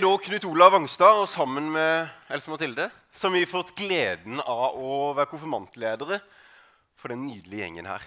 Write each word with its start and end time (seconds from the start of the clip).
er 0.00 0.06
da 0.06 0.16
Knut 0.16 0.44
Olav 0.48 0.70
Vangstad 0.72 1.18
og 1.20 1.26
sammen 1.28 1.66
med 1.74 2.08
Else 2.32 2.48
Mathilde 2.48 2.86
som 3.12 3.34
vi 3.34 3.42
har 3.42 3.50
fått 3.50 3.74
gleden 3.76 4.38
av 4.40 4.78
å 4.80 5.10
være 5.12 5.28
konfirmantledere 5.28 6.16
for 6.96 7.12
den 7.12 7.26
nydelige 7.26 7.66
gjengen 7.66 7.90
her. 7.90 8.06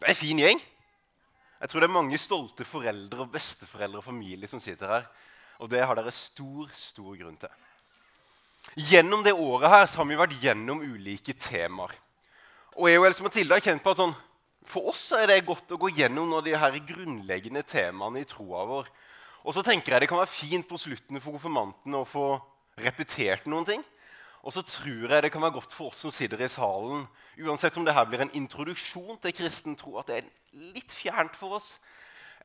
Det 0.00 0.08
er 0.08 0.14
en 0.16 0.18
fin 0.18 0.40
gjeng. 0.42 0.64
Jeg 1.60 1.70
tror 1.70 1.84
det 1.84 1.88
er 1.88 1.94
mange 1.94 2.18
stolte 2.18 2.66
foreldre 2.66 3.22
og 3.22 3.30
besteforeldre 3.36 4.02
og 4.02 4.08
familie 4.08 4.50
som 4.50 4.58
sitter 4.58 4.96
her. 4.96 5.06
Og 5.62 5.70
det 5.70 5.84
har 5.86 5.94
dere 5.94 6.10
stor, 6.10 6.74
stor 6.74 7.14
grunn 7.22 7.38
til. 7.38 7.54
Gjennom 8.90 9.22
det 9.22 9.36
året 9.38 9.70
her 9.76 9.86
så 9.86 10.02
har 10.02 10.10
vi 10.10 10.18
vært 10.18 10.38
gjennom 10.42 10.82
ulike 10.82 11.38
temaer. 11.38 11.94
Og 12.74 12.90
jeg 12.90 12.98
og 12.98 13.12
Else 13.12 13.28
Mathilde 13.30 13.60
har 13.60 13.68
kjent 13.68 13.86
på 13.86 13.94
at 13.94 14.02
sånn, 14.02 14.18
for 14.66 14.90
oss 14.90 15.06
er 15.14 15.30
det 15.30 15.44
godt 15.46 15.70
å 15.70 15.84
gå 15.86 15.94
gjennom 16.02 16.40
de 16.42 16.58
her 16.58 16.82
grunnleggende 16.82 17.62
temaene 17.62 18.26
i 18.26 18.32
troa 18.34 18.66
vår. 18.66 18.96
Og 19.46 19.54
så 19.54 19.62
tenker 19.62 19.94
jeg 19.94 20.02
det 20.02 20.10
kan 20.10 20.18
være 20.18 20.32
fint 20.32 20.66
på 20.66 20.78
slutten 20.80 21.20
for 21.22 21.36
konfirmantene 21.36 22.00
å 22.02 22.08
få 22.08 22.26
repetert 22.82 23.46
noen 23.46 23.66
ting. 23.68 23.84
Og 24.46 24.54
så 24.54 24.62
tror 24.66 25.10
jeg 25.10 25.22
det 25.22 25.30
kan 25.34 25.42
være 25.42 25.56
godt 25.56 25.74
for 25.74 25.90
oss 25.90 26.02
som 26.02 26.14
sitter 26.14 26.42
i 26.42 26.50
salen, 26.50 27.06
uansett 27.42 27.76
om 27.78 27.86
det 27.86 27.94
her 27.94 28.06
blir 28.06 28.22
en 28.22 28.34
introduksjon 28.38 29.18
til 29.22 29.34
kristen 29.34 29.74
tro, 29.78 29.96
at 29.98 30.10
det 30.10 30.20
er 30.20 30.28
litt 30.74 30.92
fjernt 30.94 31.34
for 31.38 31.58
oss, 31.58 31.72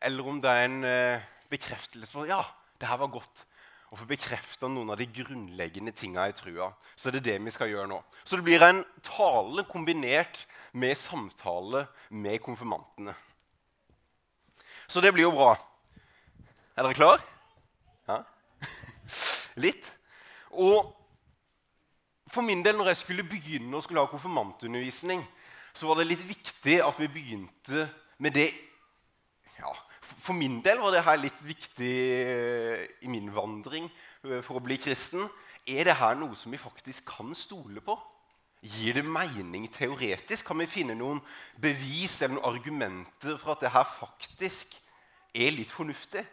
eller 0.02 0.30
om 0.30 0.40
det 0.42 0.50
er 0.50 0.66
en 0.66 0.84
eh, 0.88 1.26
bekreftelse 1.52 2.14
på 2.14 2.26
ja, 2.30 2.42
det 2.82 2.90
her 2.90 3.02
var 3.02 3.14
godt 3.14 3.44
å 3.92 4.00
få 4.00 4.08
bekrefta 4.10 4.70
noen 4.72 4.94
av 4.94 5.02
de 5.02 5.06
grunnleggende 5.14 5.94
tinga 5.94 6.30
i 6.30 6.34
trua. 6.34 6.72
Så 6.96 7.12
det 7.12 7.22
er 7.22 7.28
det 7.28 7.38
vi 7.46 7.54
skal 7.54 7.70
gjøre 7.70 7.90
nå. 7.92 8.00
Så 8.24 8.40
det 8.40 8.46
blir 8.48 8.64
en 8.66 8.86
tale 9.04 9.66
kombinert 9.70 10.46
med 10.72 10.96
samtale 10.98 11.84
med 12.10 12.40
konfirmantene. 12.42 13.14
Så 14.88 15.04
det 15.04 15.12
blir 15.14 15.28
jo 15.28 15.36
bra. 15.36 15.54
Er 16.72 16.86
dere 16.88 16.96
klar? 16.96 17.24
Ja? 18.08 18.22
Litt. 19.64 19.88
Og 20.56 20.94
for 22.32 22.46
min 22.48 22.64
del, 22.64 22.78
når 22.80 22.94
jeg 22.94 23.02
skulle 23.02 23.28
begynne 23.28 23.76
å 23.76 23.84
skulle 23.84 24.04
ha 24.04 24.08
konfirmantundervisning, 24.08 25.24
så 25.76 25.90
var 25.90 26.00
det 26.00 26.10
litt 26.10 26.24
viktig 26.28 26.78
at 26.84 27.00
vi 27.00 27.10
begynte 27.12 27.86
med 28.24 28.36
det 28.36 28.50
ja, 29.58 29.72
For 30.02 30.36
min 30.36 30.60
del 30.64 30.80
var 30.80 30.96
det 30.96 31.04
her 31.08 31.20
litt 31.20 31.44
viktig 31.44 31.92
eh, 31.92 32.88
i 33.04 33.12
min 33.12 33.32
vandring 33.36 33.88
eh, 34.24 34.40
for 34.44 34.60
å 34.60 34.64
bli 34.64 34.80
kristen. 34.80 35.28
Er 35.68 35.88
det 35.88 36.00
her 36.00 36.16
noe 36.20 36.36
som 36.40 36.52
vi 36.52 36.60
faktisk 36.60 37.08
kan 37.08 37.36
stole 37.36 37.84
på? 37.84 37.98
Gir 38.64 39.00
det 39.00 39.08
mening 39.08 39.68
teoretisk? 39.74 40.48
Kan 40.48 40.64
vi 40.64 40.72
finne 40.72 40.96
noen 40.96 41.20
bevis 41.60 42.20
eller 42.22 42.38
noen 42.38 42.52
argumenter 42.52 43.40
for 43.42 43.56
at 43.56 43.64
det 43.64 43.76
her 43.76 43.88
faktisk 43.88 44.76
er 45.36 45.56
litt 45.56 45.72
fornuftig? 45.72 46.24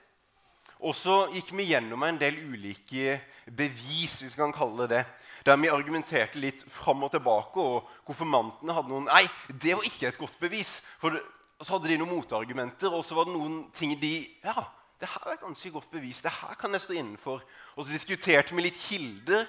Og 0.79 0.95
så 0.95 1.25
gikk 1.35 1.51
vi 1.59 1.71
gjennom 1.73 2.05
en 2.07 2.21
del 2.21 2.37
ulike 2.53 3.19
bevis, 3.51 4.21
hvis 4.23 4.37
vi 4.37 4.43
kan 4.43 4.55
kalle 4.55 4.87
det 4.87 5.01
det. 5.01 5.07
Der 5.47 5.57
vi 5.57 5.71
argumenterte 5.73 6.41
litt 6.43 6.65
fram 6.71 7.03
og 7.07 7.13
tilbake, 7.15 7.63
og 7.63 7.89
konfirmantene 8.07 8.75
hadde 8.75 8.93
noen 8.93 9.07
Nei, 9.09 9.25
det 9.49 9.77
var 9.79 9.87
ikke 9.87 10.11
et 10.11 10.19
godt 10.21 10.39
bevis. 10.41 10.79
For 11.01 11.17
så 11.63 11.75
hadde 11.75 11.91
de 11.91 11.99
noen 11.99 12.13
motargumenter, 12.13 12.93
og 12.93 13.05
så 13.07 13.17
var 13.17 13.27
det 13.27 13.35
noen 13.35 13.63
ting 13.75 13.97
de 13.99 14.13
Ja, 14.45 14.67
det 15.01 15.11
her 15.11 15.27
er 15.27 15.39
et 15.39 15.47
ganske 15.47 15.71
godt 15.71 15.91
bevis. 15.91 16.21
Det 16.23 16.35
her 16.35 16.55
kan 16.59 16.75
jeg 16.75 16.85
stå 16.85 16.95
innenfor. 16.99 17.43
Og 17.77 17.87
så 17.87 17.95
diskuterte 17.95 18.55
vi 18.55 18.67
litt 18.67 18.79
kilder, 18.83 19.47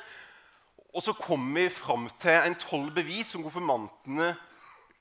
og 0.93 1.03
så 1.05 1.13
kom 1.13 1.43
vi 1.53 1.67
fram 1.73 2.07
til 2.21 2.37
en 2.37 2.57
tolv 2.57 2.93
bevis 2.95 3.33
som 3.33 3.43
konfirmantene 3.45 4.33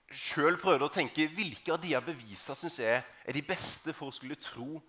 sjøl 0.09 0.57
prøvde 0.61 0.89
å 0.89 0.93
tenke 0.93 1.29
hvilke 1.37 1.73
av 1.75 1.81
de 1.83 1.93
bevisene 2.05 2.57
syns 2.57 2.79
jeg 2.81 3.01
er 3.01 3.37
de 3.37 3.45
beste 3.45 3.93
for 3.97 4.09
å 4.09 4.15
skulle 4.15 4.39
tro 4.41 4.81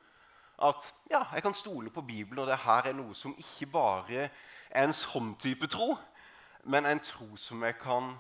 at 0.62 0.94
ja, 1.12 1.22
jeg 1.34 1.44
kan 1.44 1.54
stole 1.54 1.90
på 1.90 2.02
Bibelen, 2.02 2.40
og 2.40 2.48
det 2.48 2.58
her 2.66 2.90
er 2.90 2.98
noe 2.98 3.16
som 3.16 3.36
ikke 3.38 3.70
bare 3.72 4.30
er 4.70 4.84
en 4.84 4.94
sånn 4.94 5.34
type 5.40 5.68
tro, 5.72 5.96
men 6.70 6.86
en 6.86 7.00
tro 7.00 7.36
som 7.40 7.64
jeg 7.64 7.78
kan 7.80 8.12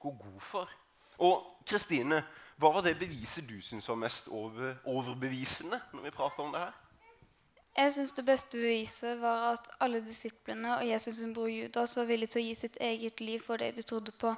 gå 0.00 0.12
god 0.20 0.44
for. 0.44 0.76
Og 1.20 1.64
Kristine, 1.68 2.22
hva 2.60 2.70
var 2.74 2.84
det 2.84 2.98
beviset 3.00 3.48
du 3.48 3.58
syntes 3.64 3.88
var 3.88 3.98
mest 4.00 4.28
over, 4.28 4.76
overbevisende 4.84 5.80
når 5.92 6.06
vi 6.06 6.14
prater 6.14 6.44
om 6.44 6.52
det 6.52 6.60
her? 6.60 6.76
Jeg 7.76 7.92
syns 7.94 8.12
det 8.12 8.24
beste 8.26 8.58
beviset 8.58 9.20
var 9.20 9.52
at 9.52 9.70
alle 9.80 10.00
disiplene 10.04 10.74
og 10.76 10.88
Jesus 10.88 11.16
sin 11.16 11.34
bror 11.34 11.48
Judas 11.48 11.96
var 11.96 12.08
villige 12.08 12.34
til 12.34 12.42
å 12.42 12.46
gi 12.48 12.54
sitt 12.58 12.78
eget 12.82 13.20
liv 13.20 13.40
for 13.46 13.62
det 13.62 13.76
de 13.76 13.84
trodde 13.86 14.12
på. 14.12 14.34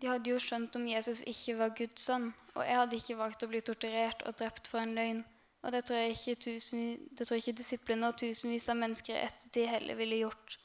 De 0.00 0.08
hadde 0.10 0.30
jo 0.30 0.40
skjønt 0.40 0.76
om 0.76 0.88
Jesus 0.88 1.22
ikke 1.28 1.58
var 1.58 1.74
Guds 1.76 2.08
sønn, 2.08 2.30
og 2.54 2.64
jeg 2.64 2.78
hadde 2.80 2.96
ikke 2.96 3.18
valgt 3.20 3.44
å 3.44 3.50
bli 3.50 3.60
torturert 3.64 4.24
og 4.26 4.38
drept 4.40 4.68
for 4.68 4.82
en 4.82 4.96
løgn. 4.96 5.22
Og 5.66 5.72
det 5.74 5.82
tror 5.84 5.98
jeg 5.98 6.14
ikke, 6.14 6.34
tusen, 6.44 6.82
det 7.18 7.26
tror 7.26 7.34
jeg 7.34 7.42
ikke 7.42 7.58
disiplene 7.58 8.12
og 8.12 8.18
tusenvis 8.20 8.68
av 8.70 8.78
mennesker 8.78 9.18
etter 9.18 9.50
de 9.54 9.64
heller 9.66 9.98
ville 9.98 10.20
gjort. 10.20 10.58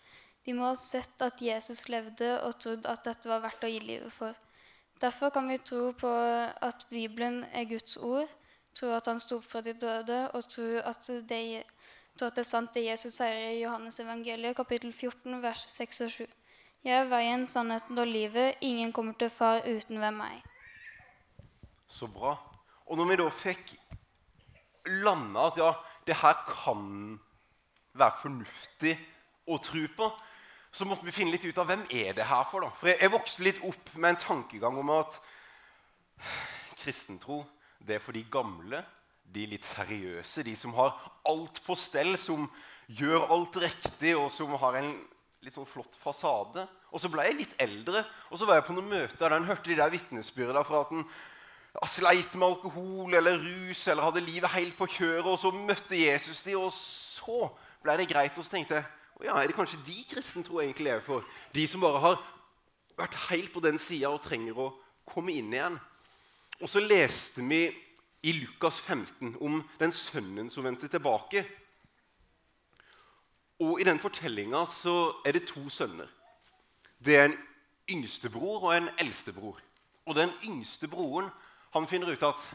De 0.45 0.53
må 0.53 0.67
ha 0.67 0.75
sett 0.78 1.22
at 1.25 1.41
Jesus 1.41 1.88
levde 1.89 2.29
og 2.45 2.59
trodd 2.62 2.85
at 2.89 3.01
dette 3.06 3.29
var 3.29 3.41
verdt 3.41 3.66
å 3.66 3.72
gi 3.72 3.79
livet 3.81 4.13
for. 4.13 4.38
Derfor 5.01 5.34
kan 5.34 5.50
vi 5.50 5.57
tro 5.57 5.90
på 5.97 6.11
at 6.69 6.85
Bibelen 6.90 7.41
er 7.50 7.66
Guds 7.69 7.97
ord, 7.97 8.29
tro 8.78 8.94
at 8.94 9.09
han 9.09 9.19
sto 9.19 9.40
opp 9.41 9.50
fra 9.50 9.63
de 9.66 9.73
døde, 9.73 10.19
og 10.38 10.45
tro 10.45 10.67
at 10.85 11.09
det, 11.29 11.41
tro 12.17 12.29
at 12.29 12.38
det 12.38 12.45
er 12.45 12.51
sant 12.51 12.73
det 12.78 12.85
Jesus 12.85 13.17
sier 13.17 13.41
i 13.56 13.59
Johannes 13.63 13.97
evangeliet, 14.06 14.57
kapittel 14.57 14.94
14, 14.94 15.41
vers 15.41 15.66
6 15.79 16.06
og 16.06 16.16
7. 16.19 16.29
Jeg 16.85 16.97
er 16.97 17.09
veien, 17.09 17.47
sannheten 17.50 17.97
og 17.97 18.09
livet. 18.09 18.61
Ingen 18.61 18.94
kommer 18.94 19.17
til 19.17 19.29
far 19.34 19.66
uten 19.66 20.01
ved 20.01 20.13
meg. 20.17 20.45
Så 21.90 22.09
bra. 22.09 22.38
Og 22.85 22.97
når 22.97 23.09
vi 23.09 23.17
da 23.22 23.28
fikk 23.29 23.73
landa 24.88 25.47
at 25.50 25.59
ja, 25.62 25.72
det 26.08 26.18
her 26.22 26.38
kan 26.47 27.19
være 27.97 28.22
fornuftig 28.22 28.96
å 29.52 29.58
tro 29.62 29.84
på, 29.97 30.09
så 30.72 30.88
måtte 30.88 31.06
vi 31.06 31.14
finne 31.14 31.36
litt 31.36 31.46
ut 31.46 31.59
av 31.59 31.68
hvem 31.68 31.84
er 31.92 32.16
det 32.16 32.28
her 32.30 32.46
for. 32.47 32.64
da. 32.64 32.72
For 32.80 32.91
jeg, 32.91 33.02
jeg 33.03 33.14
vokste 33.14 33.46
litt 33.46 33.62
opp 33.68 33.94
med 33.97 34.14
en 34.14 34.22
tankegang 34.24 34.78
om 34.80 34.94
at 34.96 35.18
kristentro 36.81 37.44
det 37.81 37.97
er 37.97 38.03
for 38.03 38.16
de 38.16 38.24
gamle, 38.31 38.84
de 39.31 39.47
litt 39.50 39.66
seriøse, 39.66 40.44
de 40.46 40.53
som 40.58 40.74
har 40.78 40.94
alt 41.28 41.62
på 41.66 41.75
stell, 41.80 42.14
som 42.20 42.46
gjør 42.91 43.31
alt 43.31 43.58
riktig, 43.64 44.14
og 44.18 44.30
som 44.34 44.53
har 44.62 44.78
en 44.80 44.94
litt 45.41 45.56
sånn 45.56 45.70
flott 45.70 45.96
fasade. 45.97 46.68
Og 46.91 47.02
så 47.02 47.09
ble 47.12 47.25
jeg 47.25 47.40
litt 47.40 47.56
eldre, 47.62 48.03
og 48.30 48.40
så 48.40 48.47
var 48.47 48.59
jeg 48.59 48.68
på 48.68 48.75
noen 48.78 48.91
møter 48.91 49.24
der 49.24 49.38
en 49.38 49.47
hørte 49.50 49.72
de 49.72 49.80
der 49.80 49.94
vitnesbyrda 49.94 50.64
fra 50.68 50.84
at 50.86 50.94
en 50.96 51.06
sleit 51.88 52.34
med 52.36 52.48
alkohol 52.48 53.14
eller 53.16 53.40
rus 53.40 53.86
eller 53.88 54.04
hadde 54.04 54.26
livet 54.26 54.52
helt 54.52 54.76
på 54.78 54.90
kjøret, 54.92 55.26
og 55.26 55.40
så 55.40 55.52
møtte 55.56 55.96
Jesus 55.96 56.42
de, 56.44 56.58
og 56.59 56.74
så 56.76 57.48
ble 57.84 57.96
det 58.02 58.09
greit. 58.12 58.38
Og 58.38 58.44
så 58.44 58.58
tenkte 58.58 58.80
jeg 58.80 58.90
ja, 59.24 59.38
er 59.38 59.48
det 59.48 59.56
kanskje 59.56 59.80
de 59.86 60.00
kristne 60.09 60.44
tror 60.44 60.62
jeg 60.62 60.72
egentlig 60.72 60.88
lever 60.90 61.04
for? 61.06 61.26
De 61.54 61.68
som 61.70 61.84
bare 61.84 62.00
har 62.02 62.22
vært 62.98 63.18
helt 63.30 63.52
på 63.54 63.62
den 63.64 63.78
sida 63.80 64.09
og 64.09 64.24
trenger 64.26 64.58
å 64.58 64.72
komme 65.06 65.36
inn 65.38 65.54
igjen. 65.54 65.78
Og 66.62 66.70
så 66.70 66.82
leste 66.82 67.46
vi 67.46 67.68
i 68.26 68.34
Lukas 68.38 68.80
15 68.80 69.36
om 69.42 69.62
den 69.80 69.94
sønnen 69.94 70.50
som 70.53 70.66
vendte 70.66 70.90
tilbake. 70.90 71.46
Og 73.62 73.82
i 73.82 73.86
den 73.86 74.02
fortellinga 74.02 74.66
er 75.26 75.38
det 75.38 75.48
to 75.50 75.70
sønner. 75.70 76.09
Det 76.98 77.18
er 77.18 77.30
en 77.30 77.38
yngstebror 77.90 78.64
og 78.64 78.76
en 78.76 78.90
eldstebror. 78.98 79.62
Og 80.06 80.16
den 80.18 80.34
yngste 80.44 80.88
broren 80.90 81.30
han 81.72 81.88
finner 81.88 82.12
ut 82.12 82.24
at 82.28 82.50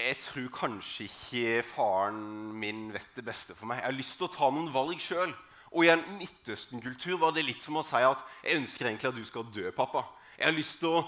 jeg 0.00 0.16
tror 0.22 0.48
kanskje 0.54 1.08
ikke 1.08 1.62
faren 1.74 2.20
min 2.56 2.88
vet 2.94 3.16
det 3.16 3.24
beste 3.26 3.56
for 3.56 3.68
meg. 3.68 3.82
Jeg 3.82 3.90
har 3.90 3.96
lyst 3.98 4.16
til 4.16 4.28
å 4.28 4.32
ta 4.32 4.48
noen 4.48 4.70
valg 4.72 5.02
sjøl. 5.02 5.32
Og 5.70 5.84
i 5.84 5.90
en 5.92 6.02
Midtøsten-kultur 6.16 7.18
var 7.20 7.34
det 7.34 7.44
litt 7.46 7.62
som 7.62 7.76
å 7.78 7.84
si 7.86 8.00
at 8.02 8.22
jeg 8.42 8.58
ønsker 8.62 8.88
egentlig 8.88 9.10
at 9.10 9.18
du 9.18 9.26
skal 9.26 9.50
dø, 9.52 9.66
pappa. 9.74 10.06
Jeg 10.38 10.48
har 10.48 10.56
lyst 10.56 10.80
til 10.80 10.94
å 10.94 11.02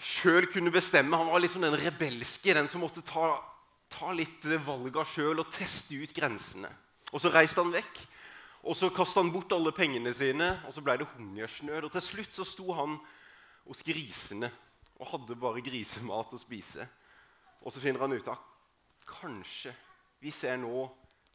sjøl 0.00 0.48
kunne 0.50 0.72
bestemme. 0.74 1.18
Han 1.18 1.30
var 1.30 1.44
liksom 1.44 1.66
den 1.66 1.76
rebelske, 1.78 2.54
den 2.56 2.70
som 2.70 2.82
måtte 2.82 3.04
ta, 3.06 3.34
ta 3.92 4.14
litt 4.16 4.48
valga 4.64 5.04
sjøl 5.06 5.44
og 5.44 5.52
teste 5.54 6.00
ut 6.00 6.16
grensene. 6.16 6.70
Og 7.12 7.20
så 7.22 7.34
reiste 7.34 7.60
han 7.60 7.74
vekk. 7.74 8.02
Og 8.70 8.76
så 8.76 8.90
kasta 8.94 9.20
han 9.22 9.32
bort 9.32 9.52
alle 9.56 9.72
pengene 9.76 10.12
sine, 10.16 10.54
og 10.68 10.74
så 10.74 10.82
ble 10.84 10.98
det 11.00 11.08
hungersnød. 11.14 11.86
Og 11.86 11.94
til 11.94 12.06
slutt 12.06 12.34
så 12.36 12.48
sto 12.48 12.74
han 12.76 12.98
hos 13.68 13.84
grisene 13.86 14.50
og 15.00 15.08
hadde 15.14 15.38
bare 15.40 15.64
grisemat 15.64 16.34
å 16.36 16.40
spise. 16.40 16.84
Og 17.64 17.72
så 17.72 17.82
finner 17.82 18.04
han 18.04 18.14
ut 18.14 18.28
at 18.30 18.48
kanskje, 19.08 19.72
hvis 20.20 20.44
jeg 20.44 20.60
nå 20.60 20.84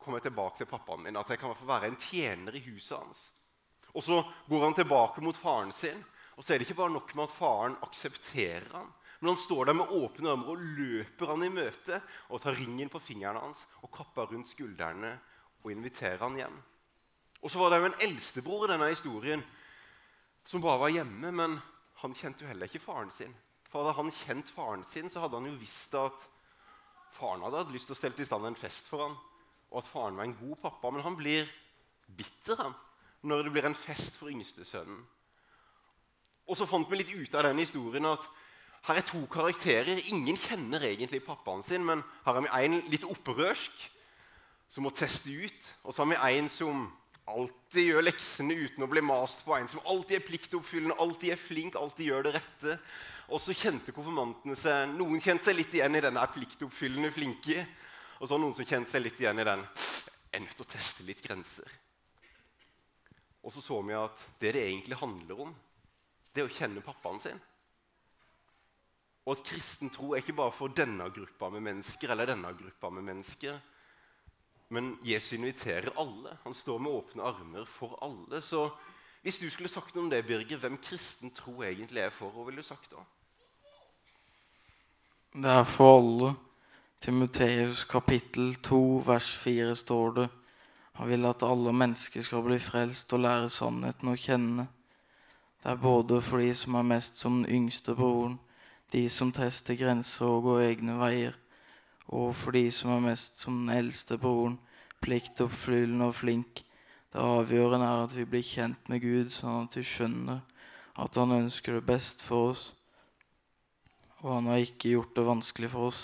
kommer 0.01 0.21
tilbake 0.21 0.61
til 0.61 0.69
pappaen 0.69 1.01
min, 1.05 1.17
at 1.17 1.31
jeg 1.33 1.41
kan 1.41 1.55
være 1.65 1.89
en 1.89 1.97
tjener 1.99 2.55
i 2.55 2.63
huset 2.67 2.97
hans. 2.97 3.23
Og 3.95 4.03
så 4.05 4.19
går 4.49 4.67
han 4.67 4.77
tilbake 4.77 5.23
mot 5.23 5.37
faren 5.39 5.73
sin, 5.73 6.01
og 6.35 6.43
så 6.43 6.53
er 6.53 6.59
det 6.59 6.67
ikke 6.67 6.81
bare 6.81 6.93
nok 6.93 7.13
med 7.15 7.25
at 7.25 7.35
faren 7.37 7.77
aksepterer 7.85 8.69
han, 8.75 8.91
men 9.19 9.31
han 9.31 9.39
står 9.39 9.69
der 9.69 9.77
med 9.79 9.93
åpne 9.95 10.33
armer 10.33 10.51
og 10.51 10.63
løper 10.77 11.29
han 11.31 11.45
i 11.47 11.49
møte 11.49 12.01
og 12.27 12.41
tar 12.43 12.57
ringen 12.59 12.91
på 12.91 12.99
fingrene 13.01 13.39
hans 13.41 13.63
og 13.79 13.89
kapper 13.95 14.27
rundt 14.29 14.51
skuldrene 14.51 15.13
og 15.63 15.71
inviterer 15.71 16.19
han 16.21 16.35
hjem. 16.37 16.57
Og 17.39 17.49
så 17.49 17.61
var 17.61 17.71
det 17.71 17.79
jo 17.79 17.87
en 17.87 18.03
eldstebror 18.09 18.67
i 18.67 18.73
denne 18.73 18.91
historien 18.91 19.41
som 20.45 20.61
bare 20.61 20.83
var 20.83 20.93
hjemme, 20.93 21.31
men 21.31 21.57
han 22.03 22.17
kjente 22.19 22.43
jo 22.43 22.51
heller 22.51 22.69
ikke 22.69 22.83
faren 22.83 23.13
sin. 23.15 23.33
For 23.75 23.83
hadde 23.83 23.97
han 23.97 24.11
kjent 24.23 24.49
faren 24.55 24.83
sin, 24.87 25.09
så 25.11 25.19
hadde 25.19 25.35
han 25.35 25.49
jo 25.49 25.57
visst 25.59 25.91
at 25.99 26.21
faren 27.17 27.41
hadde 27.43 27.59
hatt 27.59 27.73
lyst 27.75 27.89
til 27.89 27.95
å 27.97 27.97
stelle 27.99 28.23
i 28.23 28.27
stand 28.27 28.47
en 28.47 28.55
fest 28.55 28.87
for 28.87 29.03
han. 29.03 29.17
og 29.73 29.81
at 29.81 29.89
faren 29.91 30.15
var 30.15 30.23
en 30.23 30.37
god 30.39 30.55
pappa, 30.61 30.91
men 30.93 31.03
han 31.03 31.17
blir 31.19 31.49
bitter 32.15 32.55
han, 32.55 32.75
når 33.27 33.43
det 33.43 33.51
blir 33.51 33.65
en 33.67 33.75
fest 33.75 34.15
for 34.15 34.31
yngstesønnen. 34.31 35.01
Og 36.47 36.55
så 36.55 36.67
fant 36.69 36.87
vi 36.87 37.01
litt 37.01 37.11
ut 37.11 37.35
av 37.35 37.49
den 37.49 37.59
historien 37.59 38.07
at 38.07 38.29
her 38.87 39.01
er 39.01 39.07
to 39.09 39.25
karakterer. 39.27 39.99
Ingen 40.07 40.39
kjenner 40.39 40.85
egentlig 40.87 41.25
pappaen 41.25 41.65
sin, 41.67 41.83
men 41.83 42.05
her 42.23 42.37
har 42.37 42.45
vi 42.45 42.53
en 42.53 42.77
litt 42.93 43.03
opprørsk 43.03 43.83
som 44.71 44.87
må 44.87 44.93
teste 44.95 45.33
ut. 45.33 45.67
Og 45.83 45.91
så 45.91 46.05
har 46.05 46.13
vi 46.13 46.37
en 46.37 46.47
som 46.53 46.85
alltid 47.27 47.89
gjør 47.89 48.07
leksene 48.07 48.55
uten 48.55 48.85
å 48.85 48.91
bli 48.93 49.03
mast 49.03 49.43
på. 49.43 49.57
En 49.57 49.67
som 49.67 49.83
alltid 49.83 50.21
er 50.21 50.27
pliktoppfyllende, 50.29 50.95
alltid 50.95 51.35
er 51.35 51.43
flink, 51.43 51.75
alltid 51.75 52.13
gjør 52.13 52.29
det 52.29 52.35
rette. 52.37 52.79
Og 53.33 53.41
så 53.41 53.55
kjente 53.57 53.93
konfirmantene 53.95 54.53
seg 54.59 54.91
Noen 54.93 55.21
kjente 55.23 55.47
seg 55.47 55.57
litt 55.57 55.73
igjen 55.73 55.97
i 55.97 56.03
den 56.03 56.19
er 56.21 56.33
pliktoppfyllende 56.33 57.09
flinke. 57.15 57.65
Og 58.19 58.27
så 58.27 58.35
har 58.35 58.41
noen 58.43 58.55
som 58.57 58.67
kjente 58.67 58.93
seg 58.93 59.03
litt 59.05 59.21
igjen 59.21 59.41
i 59.41 59.47
den 59.47 59.65
er 60.35 60.43
nødt 60.43 60.57
til 60.59 60.67
å 60.67 60.71
teste 60.75 61.05
litt 61.07 61.23
grenser. 61.23 61.67
Og 63.45 63.53
så 63.53 63.61
så 63.61 63.79
vi 63.85 63.95
at 63.97 64.23
det 64.41 64.55
det 64.55 64.63
egentlig 64.65 64.97
handler 64.99 65.45
om, 65.45 65.51
det 66.33 66.43
er 66.43 66.49
å 66.49 66.55
kjenne 66.55 66.83
pappaen 66.83 67.21
sin. 67.23 67.37
Og 69.25 69.35
at 69.35 69.45
kristen 69.47 69.89
tro 69.93 70.11
er 70.13 70.21
ikke 70.21 70.37
bare 70.37 70.53
for 70.53 70.73
denne 70.75 71.07
gruppa 71.13 71.49
med 71.53 71.63
mennesker 71.65 72.11
eller 72.13 72.29
denne 72.29 72.51
gruppa 72.57 72.91
med 72.93 73.07
mennesker. 73.07 73.57
Men 74.75 74.95
Jesus 75.05 75.37
inviterer 75.37 75.95
alle. 76.01 76.35
Han 76.43 76.53
står 76.57 76.81
med 76.81 76.99
åpne 76.99 77.25
armer 77.25 77.69
for 77.69 77.95
alle. 78.05 78.41
Så 78.41 78.67
hvis 79.25 79.39
du 79.41 79.47
skulle 79.49 79.71
sagt 79.73 79.95
noe 79.95 80.03
om 80.05 80.09
det, 80.11 80.19
Birger, 80.27 80.59
hvem 80.61 80.75
kristen 80.77 81.31
tro 81.33 81.63
egentlig 81.65 82.03
er 82.03 82.11
for, 82.13 82.29
hva 82.29 82.43
ville 82.45 82.61
du 82.61 82.67
sagt 82.67 82.91
da? 82.91 82.99
Det 85.33 85.49
er 85.49 85.63
for 85.65 85.95
alle. 85.95 86.27
Timoteus 87.01 87.81
kapittel 87.89 88.53
2 88.61 88.77
vers 89.07 89.31
4 89.41 89.71
står 89.81 90.13
det 90.19 90.27
Han 90.99 91.09
vil 91.09 91.25
at 91.25 91.43
alle 91.43 91.73
mennesker 91.73 92.21
skal 92.21 92.45
bli 92.45 92.59
frelst 92.61 93.17
og 93.17 93.23
lære 93.25 93.49
sannheten 93.49 94.13
å 94.13 94.15
kjenne. 94.27 94.67
Det 95.57 95.73
er 95.73 95.81
både 95.81 96.21
for 96.21 96.45
de 96.45 96.53
som 96.53 96.77
er 96.77 96.87
mest 96.93 97.17
som 97.17 97.41
den 97.41 97.49
yngste 97.49 97.97
broren, 97.97 98.37
de 98.93 99.07
som 99.09 99.33
tester 99.33 99.81
grenser 99.81 100.29
og 100.29 100.45
går 100.51 100.67
egne 100.67 100.99
veier, 101.01 101.33
og 102.13 102.29
for 102.37 102.53
de 102.53 102.67
som 102.69 102.93
er 102.93 103.03
mest 103.09 103.41
som 103.41 103.57
den 103.63 103.73
eldste 103.73 104.21
broren, 104.21 104.59
pliktoppfyllende 105.01 106.13
og 106.13 106.19
flink. 106.21 106.64
Det 107.15 107.23
avgjørende 107.23 107.87
er 107.87 108.01
at 108.03 108.11
vi 108.11 108.23
blir 108.27 108.43
kjent 108.43 108.89
med 108.91 108.99
Gud, 108.99 109.29
sånn 109.31 109.69
at 109.69 109.75
vi 109.77 109.85
skjønner 109.87 110.41
at 110.99 111.15
Han 111.15 111.31
ønsker 111.31 111.77
det 111.77 111.85
best 111.87 112.19
for 112.19 112.49
oss. 112.49 112.63
Og 114.19 114.33
Han 114.33 114.49
har 114.51 114.59
ikke 114.59 114.91
gjort 114.97 115.13
det 115.15 115.23
vanskelig 115.23 115.69
for 115.71 115.87
oss. 115.93 116.01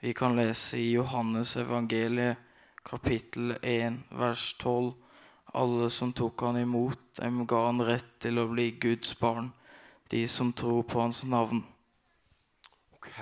Vi 0.00 0.14
kan 0.16 0.38
lese 0.38 0.78
i 0.80 0.94
Johannes 0.94 1.52
evangeliet, 1.60 2.40
kapittel 2.80 3.58
1, 3.60 3.98
vers 4.16 4.46
12. 4.62 4.94
Alle 5.60 5.90
som 5.92 6.14
tok 6.16 6.46
han 6.46 6.62
imot, 6.62 7.04
dem 7.20 7.44
ga 7.44 7.66
han 7.66 7.84
rett 7.84 8.16
til 8.24 8.40
å 8.40 8.46
bli 8.48 8.70
Guds 8.80 9.12
barn, 9.20 9.52
de 10.08 10.24
som 10.32 10.54
tror 10.56 10.80
på 10.88 11.04
hans 11.04 11.26
navn. 11.28 11.60
Ok, 12.96 13.12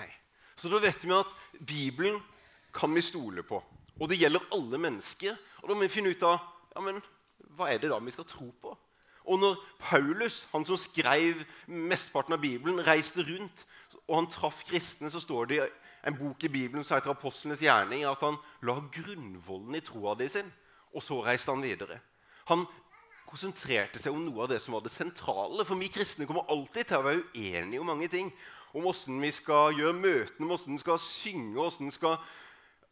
Så 0.55 0.71
da 0.71 0.79
vet 0.79 1.03
vi 1.03 1.11
at 1.19 1.35
Bibelen 1.59 2.23
kan 2.71 2.95
vi 2.95 3.03
stole 3.03 3.43
på. 3.43 3.59
Og 3.99 4.15
det 4.15 4.23
gjelder 4.23 4.47
alle 4.55 4.79
mennesker. 4.79 5.35
Og 5.65 5.69
da 5.73 5.75
må 5.75 5.89
vi 5.89 5.95
finne 5.99 6.15
ut 6.15 6.23
av 6.23 6.39
ja, 6.77 6.87
men, 6.87 7.03
hva 7.57 7.71
er 7.73 7.81
det 7.83 7.91
da 7.91 7.99
vi 8.03 8.15
skal 8.15 8.29
tro 8.29 8.51
på. 8.63 8.77
Og 9.27 9.41
når 9.43 9.57
Paulus, 9.81 10.45
han 10.53 10.65
som 10.65 10.79
skrev 10.79 11.43
mesteparten 11.67 12.37
av 12.37 12.41
Bibelen, 12.41 12.85
reiste 12.87 13.25
rundt, 13.27 13.67
og 14.07 14.15
han 14.21 14.31
traff 14.31 14.63
kristne, 14.69 15.11
så 15.11 15.21
står 15.21 15.51
det 15.51 15.59
i 15.59 15.69
en 16.07 16.19
bok 16.19 16.45
i 16.47 16.53
Bibelen 16.53 16.85
som 16.85 16.95
heter 16.95 17.11
'Apostlenes 17.11 17.63
gjerning', 17.63 18.07
at 18.07 18.21
han 18.21 18.37
la 18.63 18.79
grunnvollen 18.93 19.75
i 19.75 19.81
troa 19.81 20.15
di 20.15 20.29
sin, 20.29 20.53
og 20.95 21.03
så 21.03 21.25
reiste 21.25 21.51
han 21.51 21.63
videre. 21.63 21.99
Han 22.47 22.67
konsentrerte 23.27 23.99
seg 23.99 24.15
om 24.15 24.23
noe 24.25 24.45
av 24.45 24.49
det 24.49 24.61
som 24.63 24.77
var 24.77 24.85
det 24.85 24.95
sentrale. 24.95 25.65
For 25.65 25.75
vi 25.75 25.91
kristne 25.93 26.27
kommer 26.27 26.47
alltid 26.49 26.85
til 26.85 26.97
å 26.97 27.07
være 27.07 27.25
uenige 27.35 27.83
om 27.83 27.87
mange 27.91 28.09
ting. 28.09 28.33
Om 28.75 28.83
hvordan 28.87 29.21
vi 29.23 29.31
skal 29.31 29.75
gjøre 29.75 29.99
møtene, 29.99 30.45
om 30.47 30.53
hvordan 30.53 30.77
vi 30.77 30.85
skal 30.85 30.99
synge. 30.99 31.55
hvordan 31.55 31.87
vi 31.87 31.91
skal... 31.91 32.19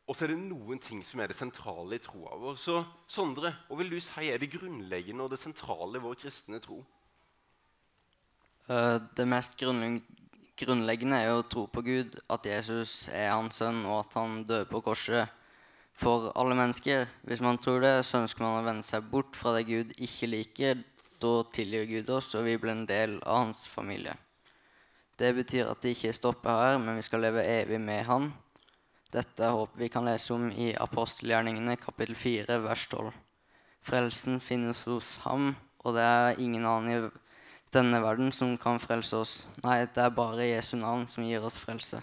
Og 0.04 0.16
så 0.16 0.26
er 0.26 0.34
det 0.34 0.42
noen 0.42 0.80
ting 0.84 1.00
som 1.04 1.20
er 1.22 1.30
det 1.32 1.36
sentrale 1.38 1.96
i 1.96 2.02
troa 2.02 2.36
vår. 2.36 2.58
Så 2.60 2.82
Sondre, 3.08 3.54
hva 3.68 3.78
vil 3.78 3.94
du 3.94 4.00
si 4.04 4.28
er 4.28 4.42
det 4.42 4.50
grunnleggende 4.52 5.24
og 5.24 5.32
det 5.32 5.40
sentrale 5.40 5.96
i 5.96 6.04
vår 6.04 6.18
kristne 6.20 6.60
tro? 6.60 6.82
Eh, 8.68 8.98
Det 9.16 9.26
mest 9.28 9.56
grunnleggende 9.60 11.16
er 11.16 11.30
jo 11.30 11.40
å 11.40 11.48
tro 11.48 11.66
på 11.66 11.84
Gud, 11.84 12.18
at 12.28 12.44
Jesus 12.44 13.08
er 13.08 13.32
hans 13.32 13.56
sønn, 13.62 13.84
og 13.86 14.04
at 14.04 14.18
han 14.20 14.44
døde 14.44 14.68
på 14.68 14.82
korset 14.84 15.32
for 15.94 16.32
alle 16.36 16.54
mennesker. 16.58 17.08
Hvis 17.24 17.40
man 17.40 17.58
tror 17.58 17.80
det, 17.80 17.94
så 18.04 18.20
ønsker 18.20 18.44
man 18.44 18.60
å 18.60 18.66
vende 18.66 18.84
seg 18.84 19.08
bort 19.10 19.36
fra 19.36 19.54
det 19.56 19.66
Gud 19.70 19.96
ikke 19.96 20.28
liker. 20.28 20.84
Da 21.22 21.34
tilgir 21.48 21.88
Gud 21.88 22.10
oss, 22.10 22.34
og 22.34 22.44
vi 22.44 22.58
blir 22.60 22.74
en 22.74 22.86
del 22.86 23.20
av 23.22 23.46
hans 23.46 23.64
familie. 23.70 24.18
Det 25.16 25.30
betyr 25.32 25.70
at 25.70 25.80
det 25.80 25.94
ikke 25.94 26.12
stopper 26.12 26.50
her, 26.50 26.78
men 26.82 26.98
vi 26.98 27.06
skal 27.06 27.22
leve 27.22 27.44
evig 27.46 27.78
med 27.80 28.04
han. 28.04 28.32
Dette 29.14 29.46
håper 29.46 29.78
vi 29.78 29.88
kan 29.94 30.08
lese 30.08 30.32
om 30.34 30.48
i 30.50 30.72
apostelgjerningene 30.74 31.76
kapittel 31.78 32.16
4, 32.18 32.56
vers 32.64 32.86
12. 32.90 33.12
Frelsen 33.86 34.40
finnes 34.42 34.80
hos 34.90 35.12
ham, 35.22 35.52
og 35.86 35.94
det 35.94 36.02
er 36.02 36.40
ingen 36.42 36.66
annen 36.66 36.90
i 36.90 36.96
denne 37.74 38.00
verden 38.02 38.32
som 38.34 38.56
kan 38.58 38.80
frelse 38.82 39.20
oss. 39.20 39.34
Nei, 39.62 39.84
det 39.86 40.02
er 40.02 40.16
bare 40.16 40.48
Jesu 40.48 40.74
navn 40.80 41.06
som 41.10 41.26
gir 41.26 41.46
oss 41.46 41.60
frelse. 41.62 42.00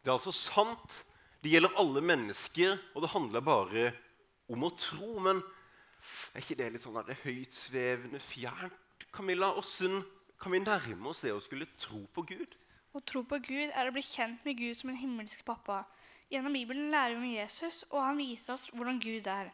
Det 0.00 0.08
er 0.08 0.16
altså 0.16 0.32
sant. 0.32 0.96
Det 1.44 1.52
gjelder 1.52 1.76
alle 1.80 2.00
mennesker, 2.08 2.78
og 2.94 3.04
det 3.04 3.12
handler 3.12 3.44
bare 3.44 3.84
om 4.48 4.64
å 4.64 4.72
tro. 4.80 5.12
Men 5.20 5.42
er 6.32 6.40
ikke 6.40 6.56
det 6.56 6.70
litt 6.72 6.84
sånn 6.86 6.96
der 7.02 7.20
høytsvevende, 7.26 8.22
fjernt? 8.30 8.80
Camilla, 9.12 9.52
Åssen 9.60 10.00
kan 10.40 10.56
vi 10.56 10.64
nærme 10.64 11.12
oss 11.12 11.20
det 11.20 11.36
å 11.36 11.44
skulle 11.44 11.68
tro 11.76 12.06
på 12.14 12.24
Gud? 12.32 12.56
Å 12.90 13.00
tro 13.06 13.22
på 13.22 13.38
Gud 13.38 13.70
er 13.70 13.86
å 13.86 13.94
bli 13.94 14.02
kjent 14.02 14.42
med 14.46 14.58
Gud 14.58 14.74
som 14.78 14.90
en 14.90 14.98
himmelsk 14.98 15.44
pappa. 15.46 15.84
Gjennom 16.30 16.54
Bibelen 16.54 16.90
lærer 16.90 17.14
vi 17.14 17.20
om 17.20 17.36
Jesus, 17.36 17.84
og 17.90 18.02
han 18.02 18.18
viser 18.18 18.56
oss 18.56 18.66
hvordan 18.74 18.98
Gud 19.02 19.28
er. 19.30 19.52